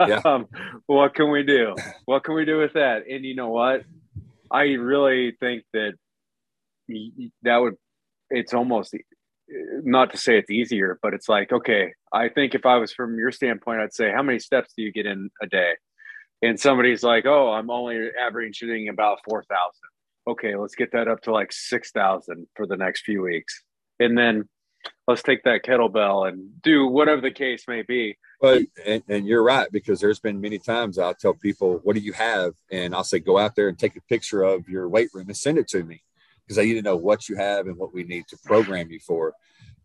[0.00, 0.20] yeah.
[0.24, 0.48] um,
[0.86, 1.74] what can we do?
[2.06, 3.04] What can we do with that?
[3.08, 3.82] And you know what?
[4.50, 5.94] I really think that
[7.42, 7.74] that would,
[8.30, 8.94] it's almost
[9.48, 13.18] not to say it's easier, but it's like, okay, I think if I was from
[13.18, 15.74] your standpoint, I'd say, how many steps do you get in a day?
[16.42, 19.48] And somebody's like, oh, I'm only averaging about 4,000.
[20.26, 23.62] Okay, let's get that up to like 6,000 for the next few weeks.
[24.00, 24.48] And then
[25.06, 28.16] let's take that kettlebell and do whatever the case may be.
[28.40, 32.02] But and, and, you're right because there's been many times I'll tell people, "What do
[32.02, 35.08] you have?" and I'll say, "Go out there and take a picture of your weight
[35.14, 36.02] room and send it to me,"
[36.44, 39.00] because I need to know what you have and what we need to program you
[39.00, 39.34] for.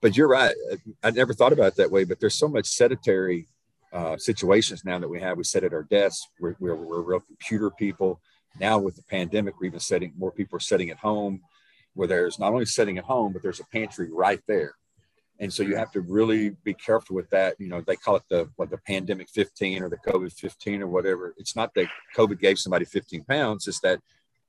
[0.02, 0.56] But you're right.
[1.04, 2.04] I never thought about it that way.
[2.04, 3.48] But there's so much sedentary
[3.94, 5.38] uh, situations now that we have.
[5.38, 6.28] We sit at our desks.
[6.40, 8.22] We're, we're, we're real computer people.
[8.60, 11.42] Now with the pandemic, we're even setting more people are sitting at home,
[11.94, 14.76] where there's not only sitting at home, but there's a pantry right there
[15.40, 17.56] and so you have to really be careful with that.
[17.60, 20.88] You know, they call it the what the pandemic 15 or the COVID 15 or
[20.88, 21.34] whatever.
[21.38, 24.00] It's not that COVID gave somebody 15 pounds, it's that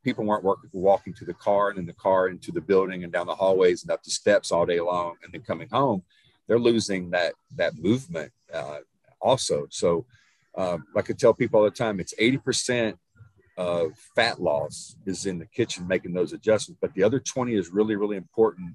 [0.03, 3.12] people weren't working, walking to the car and in the car into the building and
[3.12, 6.03] down the hallways and up the steps all day long and then coming home.
[6.49, 8.78] They're losing that that movement uh,
[9.20, 9.66] also.
[9.70, 10.06] So,
[10.56, 12.94] um, like I tell people all the time, it's 80%
[13.56, 17.70] of fat loss is in the kitchen making those adjustments, but the other 20 is
[17.70, 18.74] really, really important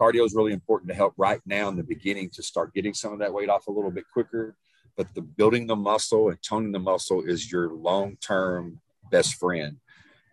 [0.00, 3.12] cardio is really important to help right now in the beginning to start getting some
[3.12, 4.56] of that weight off a little bit quicker.
[4.96, 8.80] But the building the muscle and toning the muscle is your long term
[9.10, 9.78] best friend.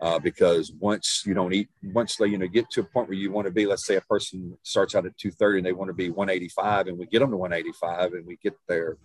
[0.02, 3.18] Uh, because once you don't eat, once they you know get to a point where
[3.18, 5.90] you want to be, let's say a person starts out at 230 and they want
[5.90, 8.98] to be 185, and we get them to 185, and we get their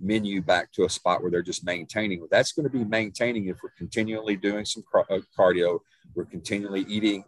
[0.00, 2.24] menu back to a spot where they're just maintaining.
[2.30, 5.80] That's going to be maintaining if we're continually doing some uh, cardio,
[6.14, 7.24] we're continually eating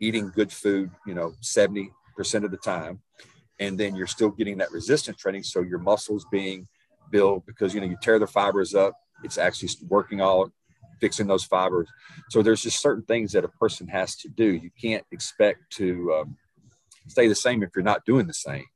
[0.00, 3.00] eating good food, you know, 70 percent of the time,
[3.60, 5.44] and then you're still getting that resistance training.
[5.44, 6.66] So your muscles being
[7.10, 8.94] built because you know you tear the fibers up.
[9.22, 10.50] It's actually working all
[11.00, 11.88] fixing those fibers.
[12.30, 14.44] So there's just certain things that a person has to do.
[14.44, 16.36] You can't expect to um,
[17.06, 18.66] stay the same if you're not doing the same.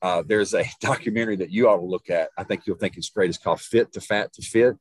[0.00, 2.30] Uh, there's a documentary that you ought to look at.
[2.36, 3.30] I think you'll think it's great.
[3.30, 4.76] It's called Fit to Fat to Fit.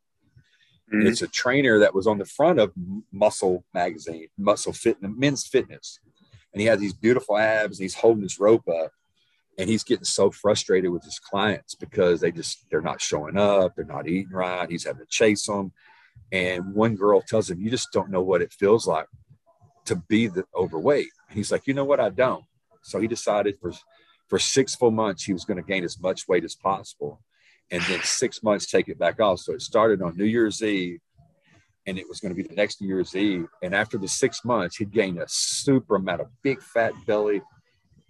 [0.94, 1.08] Mm-hmm.
[1.08, 2.72] It's a trainer that was on the front of
[3.12, 6.00] Muscle magazine, Muscle Fit, Men's Fitness,
[6.54, 8.92] and he had these beautiful abs and he's holding his rope up
[9.58, 13.76] and he's getting so frustrated with his clients because they just they're not showing up
[13.76, 15.72] they're not eating right he's having to chase them
[16.32, 19.08] and one girl tells him you just don't know what it feels like
[19.86, 22.44] to be the overweight and he's like you know what i don't
[22.82, 23.72] so he decided for
[24.28, 27.22] for six full months he was going to gain as much weight as possible
[27.72, 29.40] and then six months take it back off.
[29.40, 31.00] So it started on New Year's Eve
[31.86, 33.48] and it was going to be the next New Year's Eve.
[33.62, 37.42] And after the six months, he'd gained a super amount of big fat belly.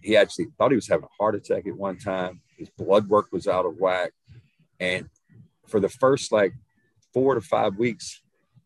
[0.01, 2.41] He actually thought he was having a heart attack at one time.
[2.57, 4.13] His blood work was out of whack.
[4.79, 5.09] And
[5.67, 6.53] for the first like
[7.13, 8.21] four to five weeks,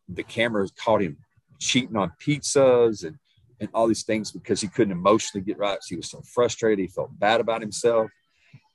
[0.10, 1.18] the cameras caught him
[1.60, 3.18] cheating on pizzas and,
[3.60, 5.82] and all these things because he couldn't emotionally get right.
[5.82, 6.80] So he was so frustrated.
[6.80, 8.10] He felt bad about himself.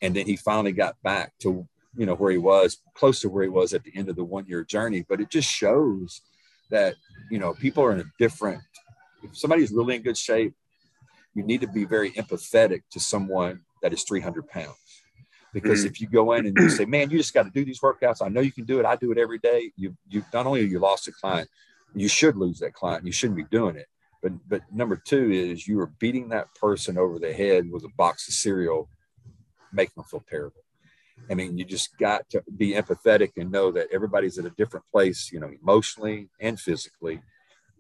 [0.01, 3.43] And then he finally got back to you know where he was close to where
[3.43, 6.21] he was at the end of the one year journey but it just shows
[6.71, 6.95] that
[7.31, 8.61] you know people are in a different
[9.23, 10.55] if somebody's really in good shape
[11.35, 14.77] you need to be very empathetic to someone that is 300 pounds
[15.57, 15.89] because mm-hmm.
[15.89, 18.21] if you go in and you say man you just got to do these workouts
[18.21, 20.61] i know you can do it i do it every day you you not only
[20.61, 21.49] you lost a client
[21.95, 23.87] you should lose that client you shouldn't be doing it
[24.23, 27.93] but but number two is you are beating that person over the head with a
[27.97, 28.89] box of cereal
[29.73, 30.61] making them feel terrible
[31.31, 34.87] I mean, you just got to be empathetic and know that everybody's at a different
[34.93, 37.21] place, you know, emotionally and physically.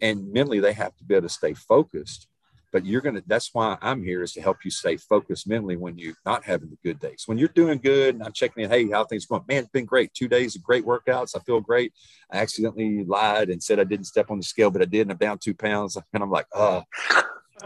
[0.00, 2.28] And mentally, they have to be able to stay focused.
[2.76, 5.78] But you're going to, that's why I'm here is to help you stay focused mentally
[5.78, 7.22] when you're not having the good days.
[7.24, 9.40] When you're doing good and I'm checking in, hey, how things going?
[9.48, 10.12] Man, it's been great.
[10.12, 11.34] Two days of great workouts.
[11.34, 11.94] I feel great.
[12.30, 15.00] I accidentally lied and said I didn't step on the scale, but I did.
[15.00, 15.96] And I'm down two pounds.
[16.12, 16.82] And I'm like, oh,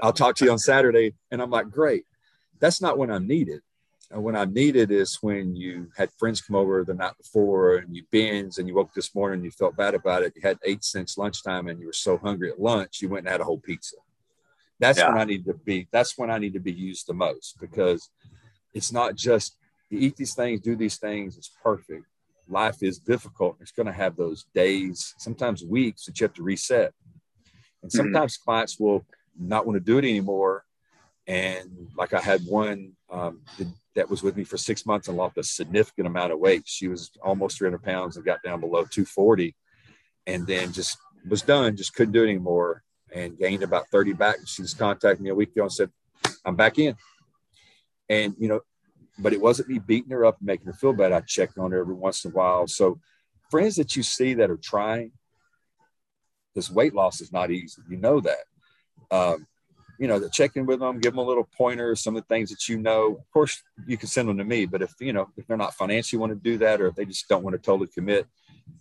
[0.00, 1.14] I'll talk to you on Saturday.
[1.32, 2.04] And I'm like, great.
[2.60, 3.62] That's not when I'm needed
[4.12, 8.04] when I'm needed is when you had friends come over the night before and you
[8.12, 10.32] binge and you woke this morning and you felt bad about it.
[10.34, 13.32] You had eight cents lunchtime and you were so hungry at lunch, you went and
[13.32, 13.96] had a whole pizza.
[14.80, 15.10] That's yeah.
[15.10, 18.08] when I need to be, that's when I need to be used the most because
[18.72, 19.56] it's not just
[19.90, 22.06] you eat these things, do these things, it's perfect.
[22.48, 23.58] Life is difficult.
[23.60, 26.92] It's going to have those days, sometimes weeks that you have to reset.
[27.82, 27.96] And mm-hmm.
[27.96, 28.50] sometimes mm-hmm.
[28.50, 29.04] clients will
[29.38, 30.64] not want to do it anymore.
[31.26, 33.42] And like I had one um,
[33.94, 36.62] that was with me for six months and lost a significant amount of weight.
[36.64, 39.54] She was almost 300 pounds and got down below 240
[40.26, 40.96] and then just
[41.28, 42.82] was done, just couldn't do it anymore
[43.14, 44.36] and gained about 30 back.
[44.46, 45.90] She just contacted me a week ago and said,
[46.44, 46.96] I'm back in.
[48.08, 48.60] And, you know,
[49.18, 51.12] but it wasn't me beating her up and making her feel bad.
[51.12, 52.66] I checked on her every once in a while.
[52.66, 53.00] So
[53.50, 55.12] friends that you see that are trying,
[56.54, 57.82] this weight loss is not easy.
[57.88, 58.44] You know that.
[59.10, 59.46] Um,
[60.00, 62.48] you know, check in with them, give them a little pointer, some of the things
[62.48, 63.16] that you know.
[63.16, 65.74] Of course, you can send them to me, but if you know if they're not
[65.74, 68.26] financially want to do that, or if they just don't want to totally commit,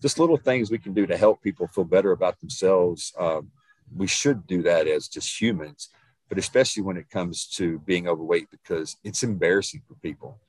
[0.01, 3.11] just little things we can do to help people feel better about themselves.
[3.19, 3.51] Um,
[3.95, 5.89] we should do that as just humans,
[6.27, 10.39] but especially when it comes to being overweight, because it's embarrassing for people.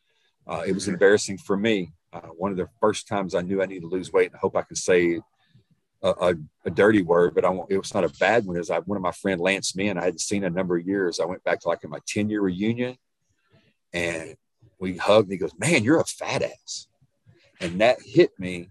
[0.47, 0.95] Uh, it was mm-hmm.
[0.95, 1.93] embarrassing for me.
[2.13, 4.29] Uh, one of the first times I knew I needed to lose weight.
[4.29, 5.21] And I hope I can say
[6.03, 6.35] a,
[6.65, 8.57] a, dirty word, but I it was not a bad one.
[8.57, 10.87] Is I one of my friend Lance Me and I hadn't seen a number of
[10.87, 11.21] years.
[11.21, 12.97] I went back to like in my 10 year reunion
[13.93, 14.35] and
[14.79, 16.87] we hugged and he goes, Man, you're a fat ass.
[17.61, 18.71] And that hit me.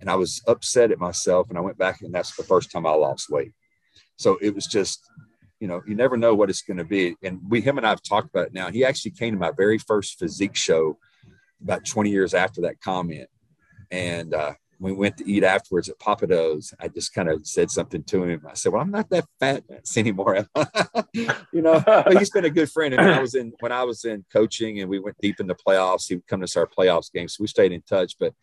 [0.00, 1.48] And I was upset at myself.
[1.48, 3.52] And I went back and that's the first time I lost weight.
[4.16, 5.00] So it was just,
[5.60, 7.16] you know, you never know what it's going to be.
[7.22, 8.70] And we, him and I have talked about it now.
[8.70, 10.98] He actually came to my very first physique show
[11.62, 13.28] about 20 years after that comment.
[13.90, 18.02] And uh, we went to eat afterwards at Pappadeaux, I just kind of said something
[18.04, 18.42] to him.
[18.48, 19.64] I said, "Well, I'm not that fat
[19.96, 20.46] anymore,
[21.12, 22.94] you know." But he's been a good friend.
[22.94, 25.46] And when I was in when I was in coaching, and we went deep in
[25.46, 28.14] the playoffs, he would come to our playoffs games, so we stayed in touch.
[28.18, 28.34] But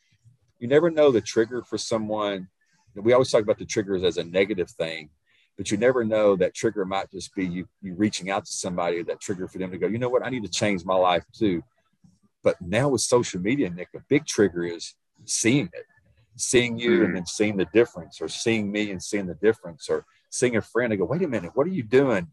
[0.59, 2.47] you never know the trigger for someone.
[2.95, 5.09] We always talk about the triggers as a negative thing,
[5.57, 9.03] but you never know that trigger might just be you you reaching out to somebody
[9.03, 11.25] that trigger for them to go, you know what, I need to change my life
[11.33, 11.63] too.
[12.43, 14.95] But now with social media, Nick, a big trigger is
[15.25, 15.85] seeing it
[16.35, 17.13] seeing you and hmm.
[17.15, 20.91] then seeing the difference, or seeing me and seeing the difference, or seeing a friend
[20.91, 22.27] and go, wait a minute, what are you doing?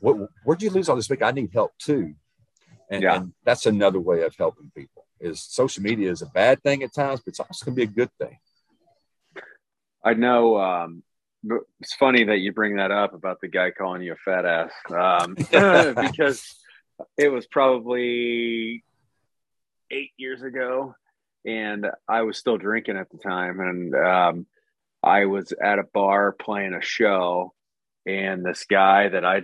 [0.00, 1.22] What, where'd you lose all this weight?
[1.22, 2.14] I need help too.
[2.90, 3.16] And, yeah.
[3.16, 6.92] and that's another way of helping people is social media is a bad thing at
[6.92, 8.36] times, but it's also going to be a good thing.
[10.04, 10.60] I know.
[10.60, 11.04] Um,
[11.80, 14.72] it's funny that you bring that up about the guy calling you a fat ass
[14.90, 15.34] um,
[16.06, 16.54] because
[17.16, 18.84] it was probably
[19.90, 20.94] eight years ago
[21.44, 24.46] and I was still drinking at the time, and um,
[25.02, 27.52] I was at a bar playing a show,
[28.06, 29.34] and this guy that I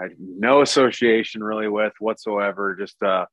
[0.00, 3.26] had no association really with whatsoever, just a,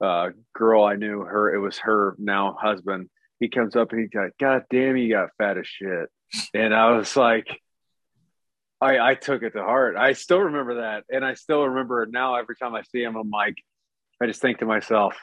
[0.00, 3.08] a, girl I knew her, it was her now husband.
[3.40, 6.08] He comes up and he's like, "God damn, you got fat as shit,"
[6.54, 7.60] and I was like.
[8.80, 9.96] I, I took it to heart.
[9.96, 11.02] I still remember that.
[11.10, 12.36] And I still remember it now.
[12.36, 13.56] Every time I see him, I'm like,
[14.22, 15.16] I just think to myself,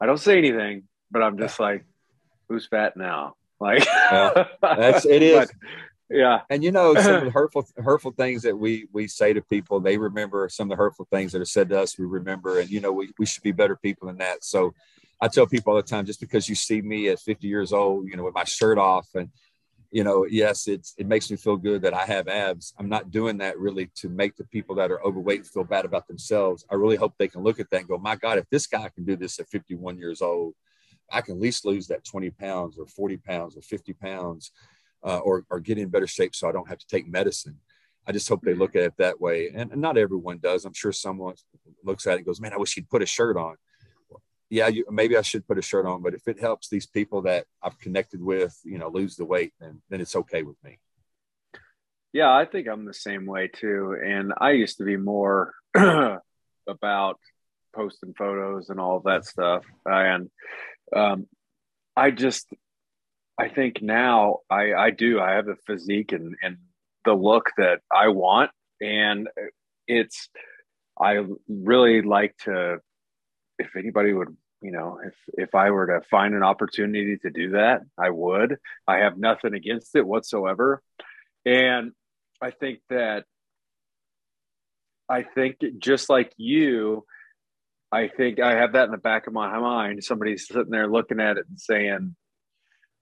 [0.00, 1.84] I don't say anything, but I'm just like,
[2.48, 3.34] who's fat now?
[3.60, 5.46] Like yeah, that's it is.
[5.46, 5.50] But,
[6.10, 6.40] yeah.
[6.50, 9.80] And you know, some of the hurtful hurtful things that we we say to people,
[9.80, 12.60] they remember some of the hurtful things that are said to us, we remember.
[12.60, 14.44] And you know, we, we should be better people than that.
[14.44, 14.74] So
[15.20, 18.08] I tell people all the time, just because you see me at 50 years old,
[18.08, 19.30] you know, with my shirt off and,
[19.94, 22.74] you know, yes, it's, it makes me feel good that I have abs.
[22.80, 26.08] I'm not doing that really to make the people that are overweight feel bad about
[26.08, 26.66] themselves.
[26.68, 28.90] I really hope they can look at that and go, my God, if this guy
[28.92, 30.54] can do this at 51 years old,
[31.12, 34.50] I can at least lose that 20 pounds or 40 pounds or 50 pounds
[35.04, 37.56] uh, or, or get in better shape so I don't have to take medicine.
[38.04, 39.52] I just hope they look at it that way.
[39.54, 40.64] And, and not everyone does.
[40.64, 41.36] I'm sure someone
[41.84, 43.54] looks at it and goes, man, I wish he'd put a shirt on.
[44.54, 47.22] Yeah, you, maybe I should put a shirt on, but if it helps these people
[47.22, 50.78] that I've connected with, you know, lose the weight, then, then it's okay with me.
[52.12, 53.96] Yeah, I think I'm the same way too.
[54.00, 57.18] And I used to be more about
[57.74, 59.64] posting photos and all that stuff.
[59.84, 60.30] And
[60.94, 61.26] um,
[61.96, 62.46] I just,
[63.36, 66.58] I think now I, I do, I have the physique and, and
[67.04, 68.52] the look that I want.
[68.80, 69.26] And
[69.88, 70.28] it's,
[70.96, 72.78] I really like to,
[73.58, 77.50] if anybody would, you know, if, if I were to find an opportunity to do
[77.50, 78.56] that, I would.
[78.88, 80.82] I have nothing against it whatsoever.
[81.44, 81.92] And
[82.40, 83.24] I think that,
[85.06, 87.04] I think just like you,
[87.92, 90.02] I think I have that in the back of my mind.
[90.02, 92.16] Somebody's sitting there looking at it and saying,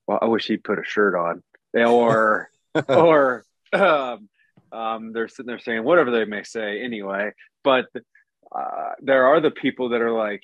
[0.09, 1.45] "Well, I wish he'd put a shirt on,"
[1.75, 2.51] or,
[2.89, 4.29] or um,
[4.73, 7.31] um, they're sitting there saying whatever they may say anyway.
[7.63, 7.87] But
[8.51, 10.43] uh, there are the people that are like,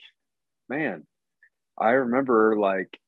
[0.68, 1.06] "Man,
[1.78, 2.98] I remember like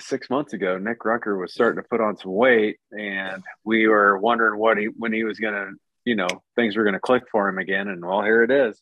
[0.00, 4.18] six months ago, Nick Rucker was starting to put on some weight, and we were
[4.18, 5.70] wondering what he when he was gonna,
[6.04, 7.88] you know, things were gonna click for him again.
[7.88, 8.80] And well, here it is."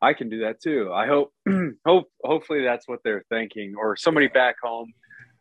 [0.00, 0.92] I can do that too.
[0.92, 1.32] I hope,
[1.84, 3.74] hope, hopefully that's what they're thinking.
[3.76, 4.92] Or somebody back home,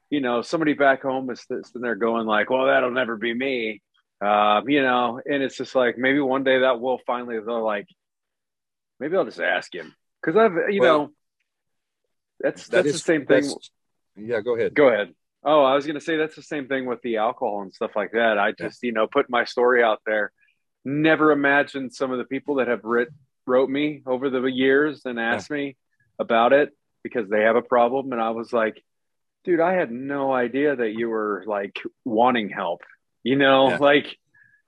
[0.10, 3.34] you know, somebody back home is this sitting there going like, "Well, that'll never be
[3.34, 3.82] me,"
[4.22, 5.22] um, you know.
[5.26, 7.36] And it's just like maybe one day that will finally.
[7.40, 7.88] They're like,
[9.00, 11.12] maybe I'll just ask him because I've, you well, know,
[12.40, 13.50] that's that that's is, the same thing.
[14.16, 14.74] Yeah, go ahead.
[14.74, 15.14] Go ahead.
[15.44, 17.92] Oh, I was going to say that's the same thing with the alcohol and stuff
[17.96, 18.38] like that.
[18.38, 18.88] I just, yeah.
[18.88, 20.32] you know, put my story out there.
[20.84, 23.10] Never imagined some of the people that have writ,
[23.46, 25.58] wrote me over the years and asked yeah.
[25.58, 25.78] me
[26.20, 26.72] about it
[27.04, 28.12] because they have a problem.
[28.12, 28.84] And I was like,
[29.46, 32.82] dude, I had no idea that you were like wanting help,
[33.24, 33.78] you know, yeah.
[33.78, 34.18] like,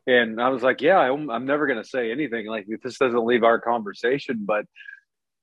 [0.08, 3.26] and I was like, yeah, I'm, I'm never going to say anything like this doesn't
[3.26, 4.66] leave our conversation, but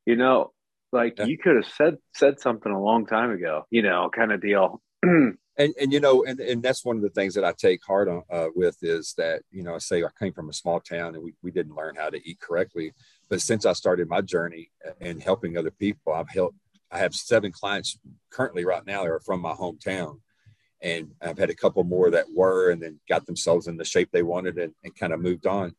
[0.07, 0.53] you know,
[0.93, 1.27] like yeah.
[1.27, 4.81] you could have said, said something a long time ago, you know, kind of deal.
[5.03, 8.09] and, and, you know, and, and that's one of the things that I take heart
[8.09, 11.15] on uh, with is that, you know, I say I came from a small town
[11.15, 12.95] and we, we didn't learn how to eat correctly
[13.29, 16.57] but since I started my journey and helping other people, I've helped.
[16.91, 17.99] I have seven clients
[18.31, 20.21] currently right now that are from my hometown,
[20.81, 24.11] and I've had a couple more that were and then got themselves in the shape
[24.13, 25.75] they wanted and, and kind of moved on.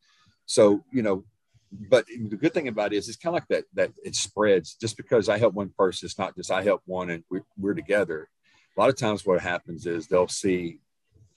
[0.45, 1.23] So you know,
[1.71, 4.75] but the good thing about it is it's kind of like that that it spreads.
[4.75, 7.73] Just because I help one person, it's not just I help one and we, we're
[7.73, 8.29] together.
[8.75, 10.79] A lot of times, what happens is they'll see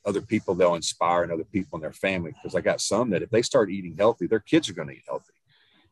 [0.04, 3.22] other people they'll inspire and other people in their family because I got some that
[3.22, 5.34] if they start eating healthy, their kids are going to eat healthy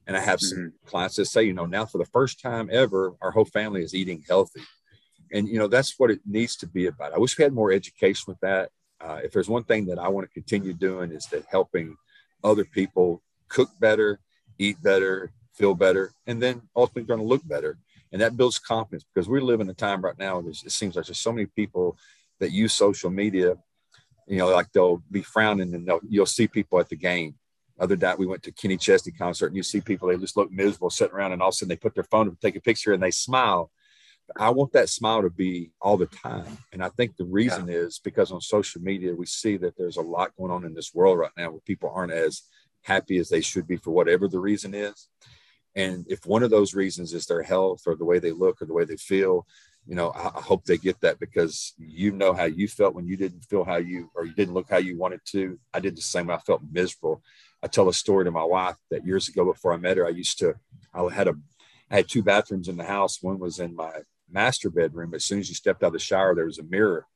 [0.09, 0.89] and I have some mm-hmm.
[0.89, 3.95] clients that say, you know, now for the first time ever, our whole family is
[3.95, 4.62] eating healthy.
[5.30, 7.12] And, you know, that's what it needs to be about.
[7.12, 8.70] I wish we had more education with that.
[8.99, 11.95] Uh, if there's one thing that I want to continue doing is that helping
[12.43, 14.18] other people cook better,
[14.59, 17.78] eat better, feel better, and then ultimately going to look better.
[18.12, 20.38] And that builds confidence because we live in a time right now.
[20.38, 21.98] It seems like there's so many people
[22.40, 23.56] that use social media,
[24.26, 27.34] you know, like they'll be frowning and they'll, you'll see people at the game
[27.78, 30.50] other night we went to Kenny Chesney concert and you see people, they just look
[30.50, 32.61] miserable sitting around and all of a sudden they put their phone and take a
[32.61, 33.70] picture and they smile.
[34.36, 36.59] I want that smile to be all the time.
[36.72, 37.76] And I think the reason yeah.
[37.76, 40.92] is because on social media, we see that there's a lot going on in this
[40.92, 42.42] world right now where people aren't as
[42.82, 45.08] happy as they should be for whatever the reason is.
[45.76, 48.66] And if one of those reasons is their health or the way they look or
[48.66, 49.46] the way they feel,
[49.86, 53.16] you know, I, hope they get that because you know how you felt when you
[53.16, 55.58] didn't feel how you or you didn't look how you wanted to.
[55.72, 56.30] I did the same.
[56.30, 57.22] I felt miserable
[57.62, 60.10] I tell a story to my wife that years ago before I met her, I
[60.10, 60.54] used to,
[60.94, 61.34] I had a,
[61.90, 63.22] I had two bathrooms in the house.
[63.22, 63.90] One was in my
[64.30, 65.14] master bedroom.
[65.14, 67.06] As soon as you stepped out of the shower, there was a mirror.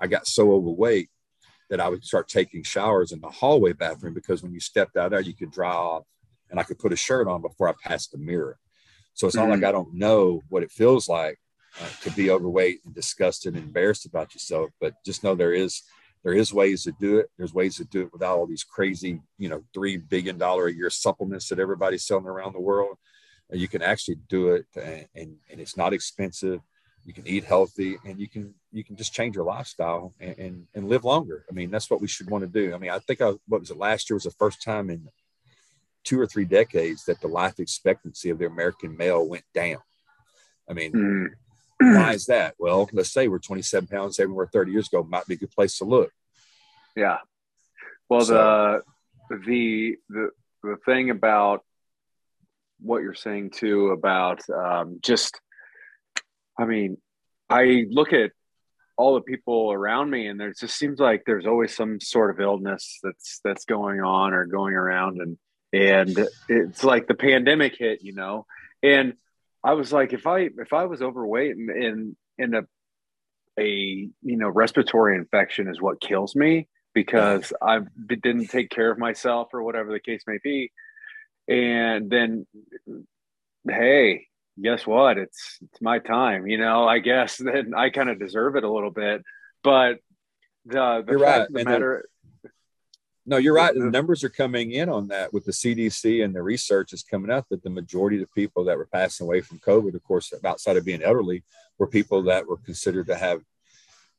[0.00, 1.10] I got so overweight
[1.70, 5.10] that I would start taking showers in the hallway bathroom because when you stepped out
[5.10, 6.04] there, you could dry off
[6.50, 8.58] and I could put a shirt on before I passed the mirror.
[9.14, 9.48] So it's mm-hmm.
[9.48, 11.38] not like I don't know what it feels like
[11.80, 15.82] uh, to be overweight and disgusted and embarrassed about yourself, but just know there is
[16.24, 17.26] there is ways to do it.
[17.36, 20.72] There's ways to do it without all these crazy, you know, three billion dollar a
[20.72, 22.96] year supplements that everybody's selling around the world.
[23.50, 26.60] You can actually do it, and, and, and it's not expensive.
[27.08, 30.66] You can eat healthy, and you can you can just change your lifestyle and, and,
[30.74, 31.46] and live longer.
[31.50, 32.74] I mean, that's what we should want to do.
[32.74, 35.08] I mean, I think I, what was it last year was the first time in
[36.04, 39.78] two or three decades that the life expectancy of the American male went down.
[40.68, 41.96] I mean, mm-hmm.
[41.96, 42.56] why is that?
[42.58, 45.78] Well, let's say we're 27 pounds everywhere 30 years ago, might be a good place
[45.78, 46.12] to look.
[46.94, 47.20] Yeah.
[48.10, 48.82] Well, so,
[49.30, 50.30] the, the, the,
[50.62, 51.64] the thing about
[52.80, 55.40] what you're saying too about um, just,
[56.58, 56.98] I mean,
[57.48, 58.32] I look at
[58.98, 62.40] all the people around me and there just seems like there's always some sort of
[62.40, 65.38] illness that's that's going on or going around and
[65.72, 68.44] and it's like the pandemic hit you know?
[68.82, 69.14] And
[69.62, 72.62] i was like if i if i was overweight and in in a
[73.58, 78.98] a you know respiratory infection is what kills me because i didn't take care of
[78.98, 80.72] myself or whatever the case may be.
[81.48, 82.46] And then
[83.68, 84.26] hey
[84.62, 85.18] guess what?
[85.18, 86.46] It's it's my time.
[86.46, 89.22] You know, I guess then I kind of deserve it a little bit.
[89.62, 89.98] But
[90.66, 91.48] the, the you're right.
[91.50, 92.08] the matter.
[92.42, 92.50] The,
[93.26, 93.74] no, you're right.
[93.74, 97.30] The numbers are coming in on that with the CDC and the research is coming
[97.30, 100.32] out that the majority of the people that were passing away from COVID, of course,
[100.46, 101.44] outside of being elderly,
[101.78, 103.42] were people that were considered to have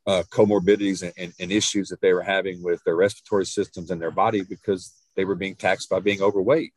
[0.06, 4.02] uh, comorbidities and, and, and, issues that they were having with their respiratory systems and
[4.02, 6.72] their body because they were being taxed by being overweight.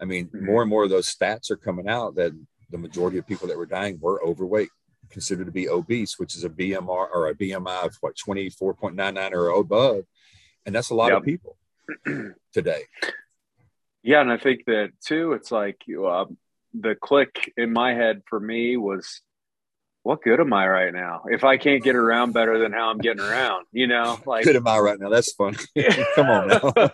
[0.00, 0.46] I mean, mm-hmm.
[0.46, 2.32] more and more of those stats are coming out that
[2.70, 4.68] the majority of people that were dying were overweight,
[5.10, 9.48] considered to be obese, which is a BMR or a BMI of what 24.99 or
[9.50, 10.04] above.
[10.66, 11.18] And that's a lot yep.
[11.18, 11.56] of people
[12.52, 12.82] today.
[14.02, 14.20] Yeah.
[14.20, 16.26] And I think that too, it's like uh,
[16.74, 19.22] the click in my head for me was,
[20.02, 21.24] what good am I right now?
[21.26, 24.56] If I can't get around better than how I'm getting around, you know, like good
[24.56, 25.10] am I right now?
[25.10, 25.56] That's fun.
[26.14, 26.72] Come on now.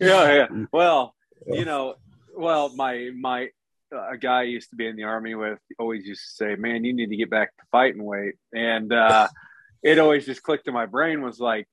[0.00, 0.34] yeah.
[0.34, 0.46] Yeah.
[0.72, 1.14] Well,
[1.46, 1.96] you know,
[2.36, 3.48] well, my, my,
[3.94, 6.84] a guy I used to be in the army with always used to say, "Man,
[6.84, 9.28] you need to get back to fighting weight," and uh,
[9.82, 11.22] it always just clicked in my brain.
[11.22, 11.68] Was like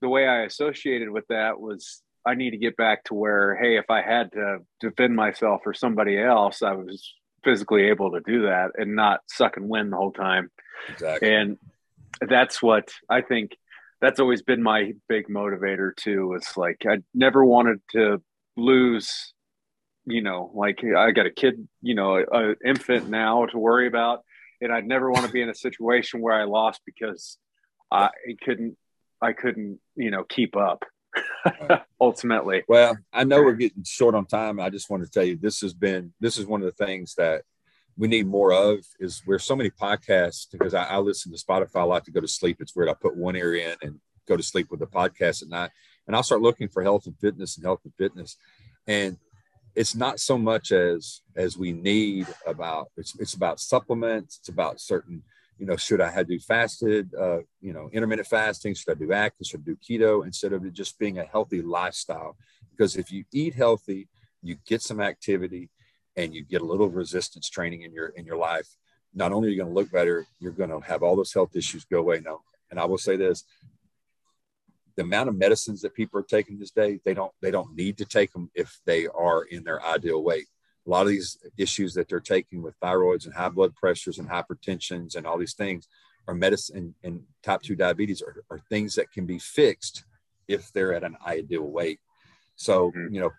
[0.00, 3.76] the way I associated with that was I need to get back to where, hey,
[3.76, 7.12] if I had to defend myself or somebody else, I was
[7.42, 10.50] physically able to do that and not suck and win the whole time.
[10.88, 11.34] Exactly.
[11.34, 11.58] And
[12.26, 13.56] that's what I think.
[14.00, 16.34] That's always been my big motivator too.
[16.36, 18.22] It's like I never wanted to
[18.56, 19.33] lose
[20.06, 24.22] you know, like I got a kid, you know, an infant now to worry about,
[24.60, 27.38] and I'd never want to be in a situation where I lost because
[27.90, 28.10] I
[28.44, 28.76] couldn't,
[29.20, 30.84] I couldn't, you know, keep up.
[32.00, 32.64] ultimately.
[32.66, 34.58] Well, I know we're getting short on time.
[34.58, 37.14] I just want to tell you this has been this is one of the things
[37.16, 37.42] that
[37.96, 41.82] we need more of is where so many podcasts because I, I, listen to Spotify
[41.82, 42.56] a lot to go to sleep.
[42.60, 42.88] It's weird.
[42.88, 45.70] I put one ear in and go to sleep with the podcast at night,
[46.06, 48.36] and I'll start looking for health and fitness and health and fitness.
[48.86, 49.16] And
[49.74, 54.80] it's not so much as as we need about it's it's about supplements it's about
[54.80, 55.22] certain
[55.58, 59.12] you know should i have do fasted uh, you know intermittent fasting should i do
[59.12, 62.36] atkins should i do keto instead of it just being a healthy lifestyle.
[62.70, 64.08] Because if you eat healthy
[64.42, 65.70] you get some activity
[66.16, 68.68] and you get a little resistance training in your in your life
[69.14, 71.54] not only are you going to look better you're going to have all those health
[71.56, 72.20] issues go away.
[72.24, 73.44] Now and i will say this
[74.96, 77.98] the amount of medicines that people are taking this day, they don't they don't need
[77.98, 80.46] to take them if they are in their ideal weight.
[80.86, 84.28] A lot of these issues that they're taking with thyroids and high blood pressures and
[84.28, 85.88] hypertensions and all these things
[86.28, 90.04] are medicine and, and type 2 diabetes are, are, things that can be fixed
[90.48, 92.00] if they're at an ideal weight.
[92.56, 93.14] So, mm-hmm.
[93.14, 93.30] you know,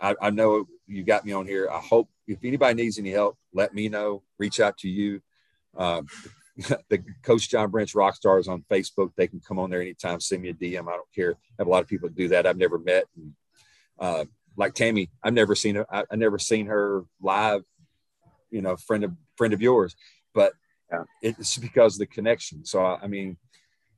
[0.00, 1.68] I, I, know you got me on here.
[1.70, 5.20] I hope if anybody needs any help, let me know, reach out to you.
[5.76, 6.02] Uh,
[6.88, 9.12] the Coach John Branch Rockstars on Facebook.
[9.16, 10.88] They can come on there anytime, send me a DM.
[10.88, 11.32] I don't care.
[11.32, 12.46] I have a lot of people do that.
[12.46, 13.04] I've never met.
[13.16, 13.32] And,
[13.98, 14.24] uh,
[14.56, 15.86] like Tammy, I've never seen her.
[15.94, 17.62] I, I never seen her live.
[18.50, 19.96] You know, friend of friend of yours,
[20.34, 20.52] but
[20.90, 21.04] yeah.
[21.22, 22.66] it's because of the connection.
[22.66, 23.38] So I, I mean,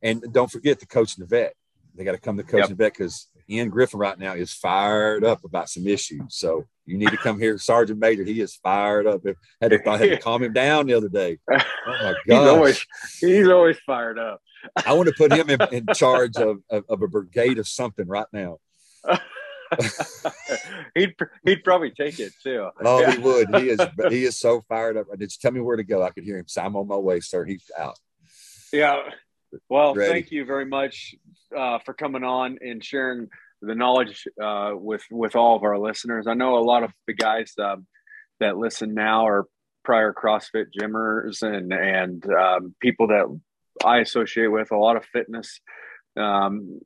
[0.00, 1.54] and don't forget the coach and the vet.
[1.96, 2.68] They got to come to coach yep.
[2.68, 6.22] and vet because Ian Griffin right now is fired up about some issues.
[6.28, 8.24] So you need to come here, Sergeant Major.
[8.24, 9.22] He is fired up.
[9.26, 11.38] I had to, I had to calm him down the other day.
[11.86, 12.86] Oh my god, he's always
[13.20, 14.40] he's always fired up.
[14.86, 18.06] I want to put him in, in charge of, of, of, a brigade of something
[18.06, 18.56] right now.
[20.94, 21.14] he'd
[21.44, 22.70] he'd probably take it too.
[22.82, 23.12] Oh, yeah.
[23.12, 23.54] he would.
[23.56, 25.06] He is he is so fired up.
[25.18, 26.02] Just tell me where to go.
[26.02, 26.46] I could hear him.
[26.48, 27.44] So I'm on my way, sir.
[27.44, 27.98] He's out.
[28.72, 29.02] Yeah.
[29.68, 30.12] Well, Ready.
[30.12, 31.14] thank you very much
[31.56, 33.28] uh, for coming on and sharing
[33.62, 36.26] the knowledge uh, with with all of our listeners.
[36.26, 37.86] I know a lot of the guys um,
[38.40, 39.46] that listen now are
[39.84, 43.26] prior CrossFit gymmers and and um, people that
[43.84, 45.60] I associate with a lot of fitness,
[46.16, 46.80] um,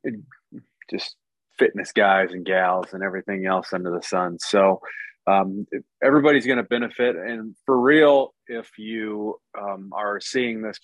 [0.91, 1.17] just
[1.59, 4.39] fitness guys and gals and everything else under the sun.
[4.39, 4.81] So
[5.27, 5.67] um,
[6.03, 7.17] everybody's going to benefit.
[7.17, 10.79] And for real, if you um, are seeing this,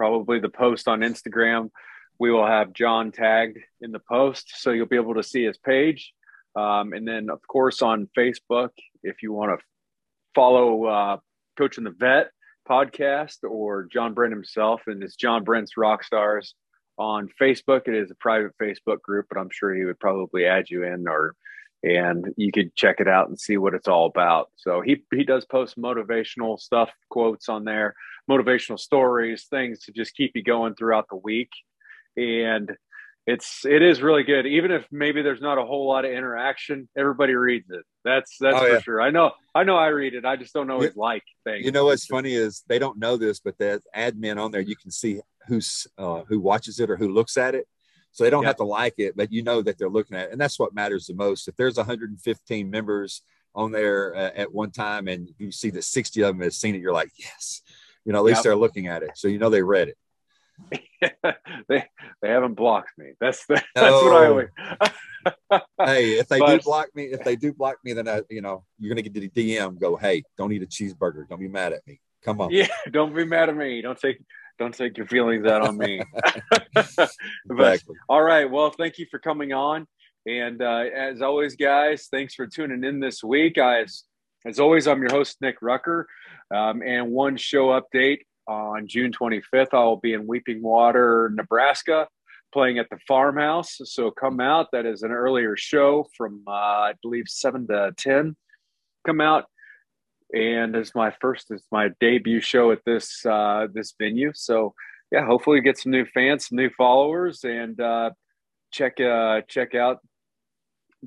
[0.00, 1.68] probably the post on Instagram
[2.20, 5.56] we will have John tagged in the post, so you'll be able to see his
[5.56, 6.12] page.
[6.54, 8.68] Um, and then, of course, on Facebook,
[9.02, 9.64] if you want to
[10.34, 11.16] follow uh,
[11.56, 12.30] Coach and the Vet
[12.68, 16.52] podcast or John Brent himself, and it's John Brent's Rockstars
[16.98, 17.88] on Facebook.
[17.88, 21.08] It is a private Facebook group, but I'm sure he would probably add you in
[21.08, 21.34] or
[21.82, 24.50] and you could check it out and see what it's all about.
[24.56, 27.94] So he he does post motivational stuff, quotes on there,
[28.30, 31.50] motivational stories, things to just keep you going throughout the week.
[32.16, 32.70] And
[33.26, 34.46] it's it is really good.
[34.46, 37.84] Even if maybe there's not a whole lot of interaction, everybody reads it.
[38.04, 38.80] That's that's oh, for yeah.
[38.80, 39.00] sure.
[39.02, 40.24] I know I know I read it.
[40.24, 41.62] I just don't know his like thing.
[41.62, 44.76] You know what's funny is they don't know this, but the admin on there you
[44.76, 47.66] can see who's uh, who watches it or who looks at it.
[48.12, 48.50] So they don't yep.
[48.50, 50.32] have to like it, but you know that they're looking at it.
[50.32, 51.46] And that's what matters the most.
[51.46, 53.22] If there's 115 members
[53.54, 56.74] on there uh, at one time and you see that 60 of them have seen
[56.74, 57.62] it, you're like, yes,
[58.04, 58.44] you know, at least yep.
[58.44, 59.10] they're looking at it.
[59.14, 59.96] So you know they read it.
[61.68, 61.84] they
[62.22, 63.12] they haven't blocked me.
[63.20, 64.04] That's the, that's no.
[64.04, 64.48] what I always.
[65.78, 68.42] hey, if they but, do block me, if they do block me, then I, you
[68.42, 69.78] know, you're gonna get the DM.
[69.78, 71.28] Go, hey, don't eat a cheeseburger.
[71.28, 72.00] Don't be mad at me.
[72.22, 72.50] Come on.
[72.50, 73.80] Yeah, don't be mad at me.
[73.80, 74.22] Don't take
[74.58, 76.02] don't take your feelings out on me.
[76.74, 77.10] but,
[77.50, 77.96] exactly.
[78.08, 78.50] All right.
[78.50, 79.86] Well, thank you for coming on.
[80.26, 83.54] And uh, as always, guys, thanks for tuning in this week.
[83.54, 84.04] Guys,
[84.44, 86.06] as always, I'm your host, Nick Rucker.
[86.54, 92.08] Um, and one show update on June 25th, I'll be in Weeping Water, Nebraska,
[92.52, 93.78] playing at the farmhouse.
[93.84, 94.68] So come out.
[94.72, 98.36] That is an earlier show from, uh, I believe, 7 to 10.
[99.06, 99.44] Come out.
[100.34, 104.30] And it's my first, it's my debut show at this uh, this venue.
[104.32, 104.74] So
[105.10, 108.10] yeah, hopefully get some new fans, some new followers, and uh,
[108.70, 109.98] check uh, check out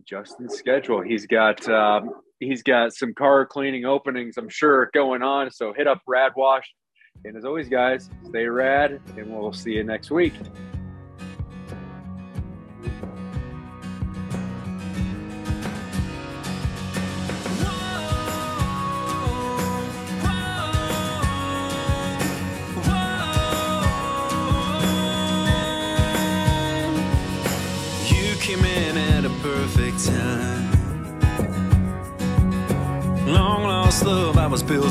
[0.04, 1.02] Justin's schedule.
[1.02, 2.12] He's got um,
[2.46, 5.52] he's got some car cleaning openings, I'm sure, going on.
[5.52, 6.66] So hit up Rad Wash
[7.26, 10.34] and as always, guys, stay rad, and we'll see you next week.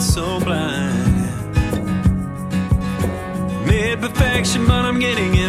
[0.03, 1.29] So blind
[3.67, 5.42] Made perfection, but I'm getting it.